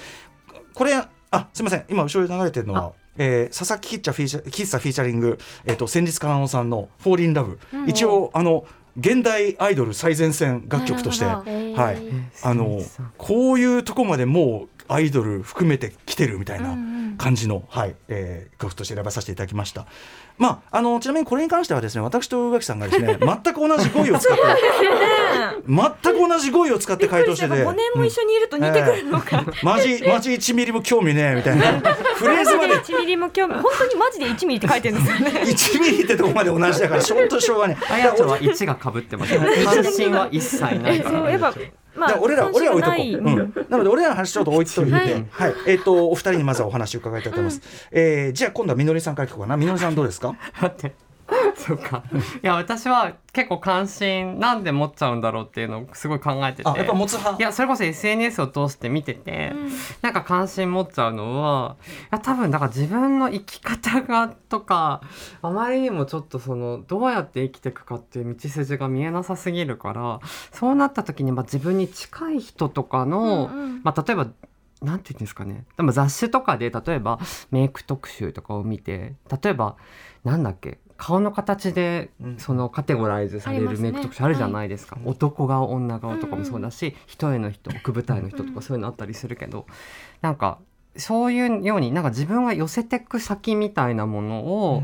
[0.75, 1.09] これあ
[1.53, 1.85] すみません。
[1.89, 11.43] 今後ろで流れてるのは、えー佐々木喫茶フィーチャ喫茶フィーチャリング、えー、と先日かなのさんの「フォーリンラブ、一応あの現代アイドル最前線楽曲として、は
[11.93, 12.03] い。
[12.43, 12.81] あの
[13.19, 16.77] こういうとこまでもうアイドル含めてきてるみたいな
[17.17, 19.87] 感じの、はいえー、曲として選ばさせていただきました。
[20.37, 24.43] まあ、あのちなみにこれに関してはですね私と宇垣さんがですね 全く同じ語彙を使って
[25.69, 27.55] 全く同じ語彙を使って回答してて。
[27.55, 31.81] 5年も一緒にいると似てくるのか、マジ マジ1ミリも興味ねえみたいな。
[32.17, 32.75] フレーズまで。
[32.75, 35.41] 1ミリも興味本当にマジで1ミリって書いてるんですよね。
[35.43, 41.55] 1ミリってとこまで同じだからしょんとしょうがねあやちゃんは1がかぶってますよ関心は一切ないかそうやっぱら
[41.97, 45.51] まあ俺ら俺ら置いとこう、うん、なので俺らの話ちょっと置いといて、ははい。
[45.53, 45.55] い。
[45.67, 49.57] えっ、とお二人にまずはお話を伺いたいと思います、えーじゃあ今度はみのりさんから聞こうかな。
[49.57, 50.35] みのりさんどうですか？
[50.61, 50.95] 待って
[51.59, 52.03] そうか。
[52.43, 56.69] いや私は結構関心なんで持っちゃうんだろうっていうのをすごい考えてて。
[56.69, 57.41] あやっぱ持つ派？
[57.41, 59.53] いやそれこそ SNS を通して見てて、
[60.03, 61.77] なんか関心持っちゃうのは
[62.11, 65.01] いや多分だから自分の生き方がとか
[65.43, 70.21] あまりにもちょっとそのどうやって生きていくかっていう道筋が見えなさすぎるから
[70.53, 73.81] そうなった時にまあ自分に近い人とかの、うんうん。
[73.85, 74.27] まあ、例えば
[74.83, 75.65] なんて言うんですかね。
[75.77, 77.19] でも雑誌とかで例えば
[77.51, 79.77] メイク特集とかを見て例えば
[80.25, 82.39] なんだっけ顔の形でうん。
[82.39, 89.67] そのカテゴライズされるメイク特集あるじゃないですか、男顔女顔とかもそうだし、一重の人奥舞台の人とかそういうのあったりするけど、
[90.23, 90.59] なんか
[90.97, 94.83] そういうようになんか自分が寄せてく先みたいなものを、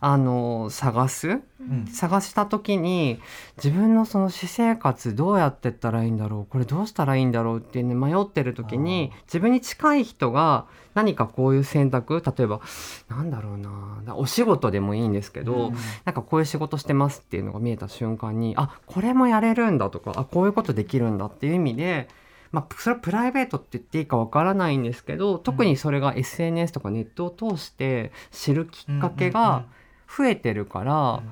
[0.00, 1.28] あの探す？
[1.28, 1.86] うん。
[1.92, 3.20] 探した時に
[3.56, 6.46] 自分のその私生活どうやってったらいいんだろう？
[6.46, 12.22] これどうしたらいいんだろうって、ね、迷ってる時に自分に近い人が何かこういう選択？
[12.24, 12.60] 例えば
[13.08, 15.72] なんだろうなお仕事でもいいんですけど、
[16.04, 22.08] なんかこういう仕事してますっていうのが見えた瞬間にあこれもやれるんだとかあこういうことできるんだっていう意味で。
[22.50, 29.64] まあ、それはプライベートって言っていいかわからないんですけど特にそれが SNS とかネットを通して知るきっかけが
[30.08, 31.22] 増えてるから、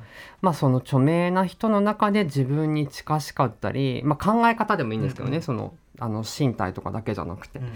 [0.43, 7.73] まあその著名な人の中で自分に近しかったり、まあ、考え方でもいいんですけどね、うんそのあの身体とかだけじゃなくて、うん。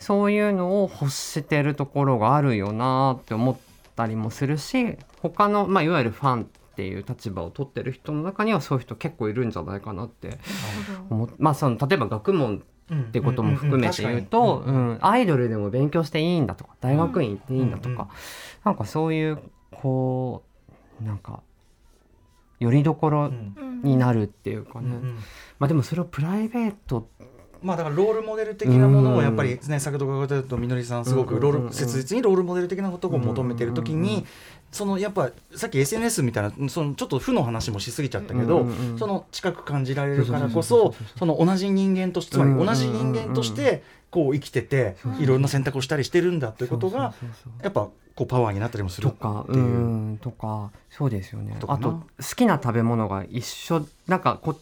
[0.00, 3.56] そういうのを欲してるところがあるよなって思っ
[3.94, 6.50] たりもするし他の、まあ、いわゆるファン
[6.80, 10.38] っていう立場を取ってる人の中にはそういう人結構いるんじゃないかなって
[11.10, 14.98] 思っまあその例えば学問ってことも含めて言うと、うん。
[15.02, 18.06] アイドルでも勉強していいんだとか大学院行っていいんだとか、うんうん
[18.64, 19.38] なんかそういう
[19.70, 20.42] こ
[21.00, 21.40] うなんか
[22.58, 23.80] よりどころうん。
[23.82, 25.18] になるっていうかね、うん
[25.58, 27.08] まあでもそれをプライベート。
[27.62, 31.62] まあだからロールモデル的なものをやっぱりね先ほど伺ったとみのりさんすごくローうんうんうん。
[31.64, 34.26] うんル切実にロールモデル的なことを求めてる時うんうんうんに
[34.72, 38.98] そのやっぱさっき SNS みたいなそのちょっと負の話もしすぎちゃったけどうんうんうん。
[38.98, 47.14] その近く感じられるからこそうその同じ人間としてつまり同じ人間としてこう生きてていろんな選択をしたりしてるんだということが
[47.62, 49.08] やっぱこうパワーになったりもする。
[49.08, 49.58] とかっていう。
[49.60, 49.66] う
[50.12, 51.56] んとかそうですよね。
[51.66, 52.04] あと好
[52.36, 53.86] きな食べ物が一緒。
[54.06, 54.58] なんかこ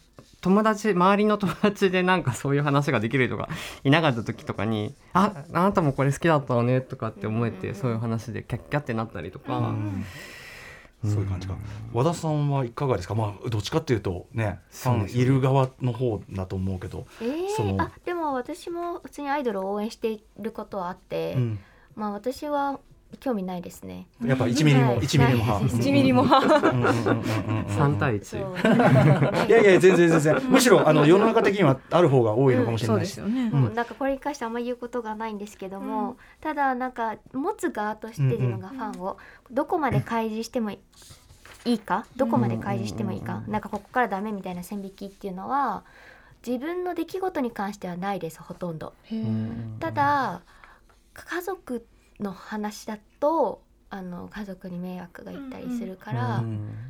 [0.49, 3.51] 友達周りの友達でなんかそういう話ができる人が
[3.85, 10.05] いなかった時とかに「ああなたもこれ好きだったわね」とかって思えてそういう話でキャッキャってなったりとか、うん。
[11.05, 11.55] そういう感じか。
[11.93, 13.15] 和田さんはいかがですか？
[13.15, 21.59] まあどっちかっていうとねファンいる側の方だと思うけどえーそのあでも私も普通にアイドルを応援していることはあって、うん。
[21.95, 22.81] まあ私は
[23.21, 24.07] 興味ないですね。
[24.23, 25.01] やっぱ1ミリもはい。
[25.01, 25.65] 1ミリも派。
[25.65, 25.71] ない。
[25.71, 26.69] 1ミリも派。
[26.71, 29.49] うんうんうんうんうん3対そう1。
[29.49, 33.07] いやいや全然全然むしろあの世の中的にはある方が多いのかもしれない
[33.75, 39.17] なんかこれに関してあんまり言うことがないんですけども、ただなんか持つ側として自分がファンを
[39.51, 40.79] どこまで開示してもい
[41.65, 45.83] いかどこまで開示してもいいか、なんかここからダメみたいな線引きっていうのは
[46.47, 48.93] 自分の出来事に関してはないですほとんど。
[49.81, 50.43] ただ
[51.15, 51.85] 家族
[52.21, 56.45] の話だとあの家族に迷惑がいったりするから、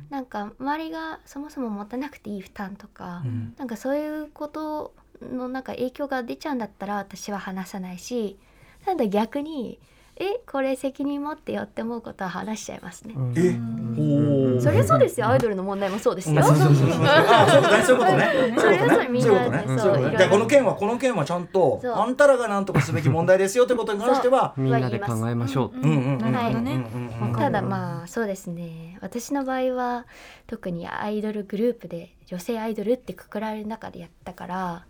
[0.09, 3.53] なんか周りがそもそも持たなくていい負担とか、うん。
[3.57, 8.37] なんかそういうことのなんか影響が出ちゃうんだったら私は話さないし
[8.85, 9.79] ただ逆に
[10.21, 13.15] えこれ責任持ってよって思うことは話しちゃいますね。
[13.37, 13.57] え？
[13.97, 15.27] おおそれそうですよ。
[15.27, 16.43] アイドルの問題もそうですよ。
[16.43, 17.05] そうそうそうそう。
[17.05, 17.47] あ
[17.85, 18.55] そういうことね。
[18.59, 18.87] そういうことね。
[18.87, 19.63] それはそれみんなそういうことね。
[19.67, 25.77] そうそういうこの件はこの件はちゃんとあんたらが何とかすべき問題ですよってことに関してはみんなで考えましょう。
[25.77, 30.05] うんうんうんうんなるほどねうんうんうんただまあそうですね私の場合は
[30.47, 34.85] 特にアイドルグループで女性アイドルってくくられる中でやったから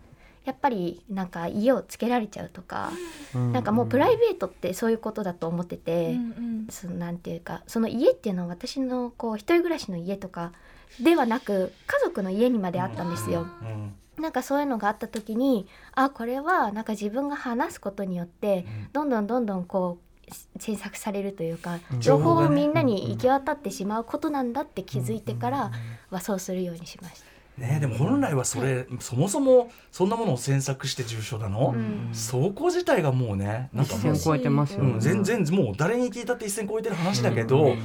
[0.49, 2.91] やっぱりなんか家をつけられちゃうとか、
[3.35, 3.53] うん。
[3.53, 10.53] なんかもうプライベートってそういうことだと思ってて、うんそのなんていうかその家っていうのは私のこう一人暮らしの家とか
[10.99, 13.45] ではなく家族の家にまであったんですよ。
[13.61, 13.93] うん。
[14.21, 22.01] なんかそういうのがあった時にあこれはなんか自分が話すことによってどんどんどんどんこう詮索されるというかうん。
[22.01, 25.71] 情報をみんなに行き渡ってしまうことなんだって気づいてから
[26.09, 27.38] はそうするようにしました。
[27.59, 32.09] ねでも本来はそれ、そもそもそんなものを詮索して重症なの、うん。
[32.13, 37.75] そこ自体がもうねなんかもう一線超えてますよね、うん、全然もう誰に聞いたって一線超えてる話だけど、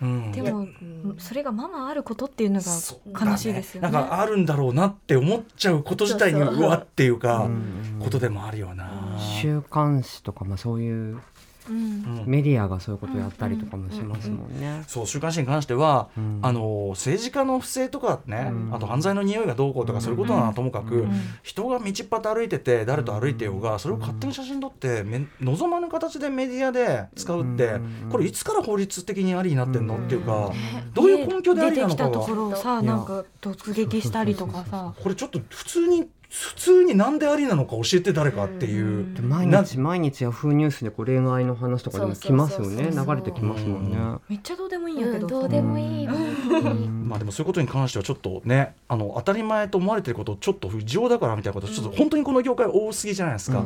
[0.00, 0.32] うん。
[0.32, 3.90] でもうんそれがままあることっていうのが悲しいですよね。
[3.90, 8.00] なんかあるんだろうなって思っちゃうこと自体にそうわっていうか、うん。
[8.00, 9.18] ことでもあるよな。
[9.40, 11.20] 週刊誌とかまあそういう
[11.68, 11.76] うん。
[11.76, 14.84] うんメディアがそういうことやったりとかもしますもんね。
[14.86, 16.38] そう週刊誌に関しては、うん。
[16.42, 18.74] あの政治家の不正とかね、うん。
[18.74, 21.12] あと犯罪の匂いがどうこうとかそういうことならともかく、うん。
[21.42, 28.08] 人が道っ端歩いてて誰と歩いてようがそれを勝手に写真撮ってめ望まぬ形でメディアで使うって、うん。
[28.10, 30.90] これいつから法律的にありになってんの、うんっていうか、ね。
[30.94, 34.94] どういう根拠でありなのかが出てきたところをさなんか突撃したりとかさ。
[35.02, 38.84] これちょっと普通に普通になんでありなのか教えて誰かっていう。
[38.84, 39.14] うん。
[39.14, 42.90] で毎な日毎日ヤフーニュースでこう恋愛の話とかでも来ますよね。
[42.90, 43.98] 流れてきますもんね。
[44.30, 45.26] めっちゃどうでもいいんやけど。
[45.26, 53.64] うんどうでもいい、まあでもそういうことに関してはちょっとねあの当たり前と思われてることちょっと不情だからみたいなことちょっと本当にこの業界多すぎじゃないですか、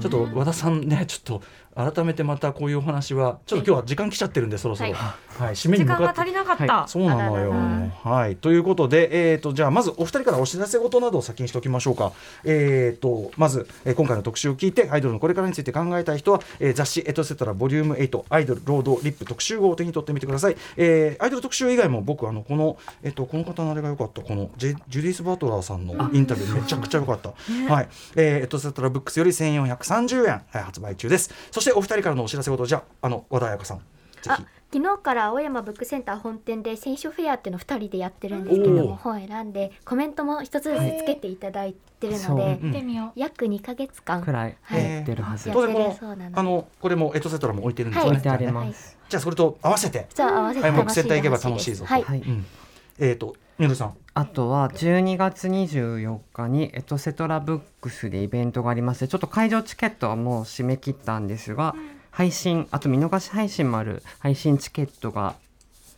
[0.00, 1.42] ちょっと和田さんねちょっと
[1.78, 6.88] 改めてまたこういうお話はちょっと今日は時間来ちゃってるんでそろそろ、ははい締めに時間が向かって足りなかった。
[6.88, 7.52] そうなのよ。
[8.02, 12.12] はい、ということで、えー、とじゃあまずお二人からお知らせ事などを先にしておきましょうか。
[12.44, 20.56] えー、とまず、えー今回の特集を聞いてアイドルのこれからについて考えたい人は、えー雑誌「エトセトラボリューム8アイドルロードリップ特集号」を手に取ってみてください。
[20.76, 27.30] えーアイドル特集以外も僕あのこの、えー、とこの方のあれが良かったこのジェジュディス・バトラーさんのインタビューめちゃくちゃ良かった。
[27.72, 31.30] はい、えーエトセトラブックスより1430円、はい発売中です。
[31.50, 33.84] そしてお二人からのお知らせ事じゃああの和田彩香さんぜ
[34.28, 34.44] あひ。
[34.70, 43.12] 昨日から青山ブックセンター本店で選手フェアっていうのを2人でやってるんですけども本を選んでコメントも一つずつつけていただいてるのでうん見てみよう。
[43.16, 45.48] 約2ヶ月間くらいはいやってるはず。
[45.48, 48.18] やって当然このるそうなのであのこれもエトセトラも置いてるんですよね。
[48.18, 48.98] 置いてありじゃあねます。
[49.08, 51.94] じゃあそれと合わせて、じゃあ合わせてはい、もう楽しいセンター行けば楽しいぞと。
[51.94, 52.04] はい
[52.98, 53.94] えっ、とみのりさん。
[54.18, 61.76] あとは12月24日にエトセトラブックスでイベントがありましてちょっと会場チケットはもう締め切ったんですが、
[62.10, 65.36] 配信あと見逃し配信もある配信チケットが、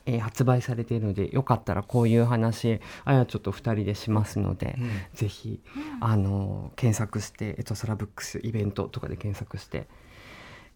[0.04, 4.76] えー発売されているのでよかったらこういう話あやちょっと2人でしますので、
[5.14, 5.58] ぜひ、
[6.00, 9.86] あの検索してエトセトラブックスイベントとかで検索して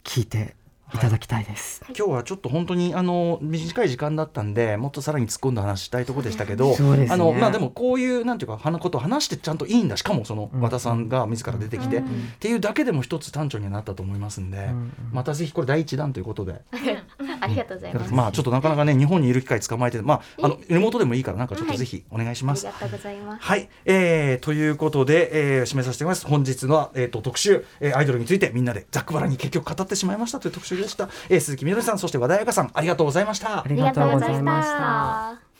[0.02, 0.56] 聞いて
[0.92, 0.98] い。
[0.98, 1.82] ただきたいです。
[1.88, 7.08] 今日はちょっと本当にあの短い時間だったんでもっとさらに突っ込んだ話したいところでしたけど、ね。
[7.10, 9.96] あのまあでもこういうなんていうか話ことを話してちゃんといいんだ。
[9.96, 10.60] しかもそのうん。
[10.60, 12.04] 和田さんが自ら出てきて、うん。
[12.04, 12.08] っ
[12.38, 16.60] ていうだけでも一つ単調にはなったと思いますんで、うんまたぜひこれ第一弾ということで、
[17.40, 18.14] ありがとうございます。
[18.14, 22.66] まあちょっとなかなかね日本にいる機会捕まえてまああのリモートでもいいからなんかちょっとぜひお願いします。
[22.66, 23.44] ありがとうございます。
[23.44, 26.26] はい、えー、ということで、えー、締めさせていただきます。
[26.26, 35.54] 本日の、えー、と特集、えー、アイドルについてみんなでざっくばらんに結局語ってしまいましたという特集でした、えー、鈴木みのりさんそして和田彩香さんありがとうございましたありがとうございました。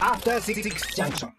[0.00, 0.62] After Six
[0.96, 1.34] Junction.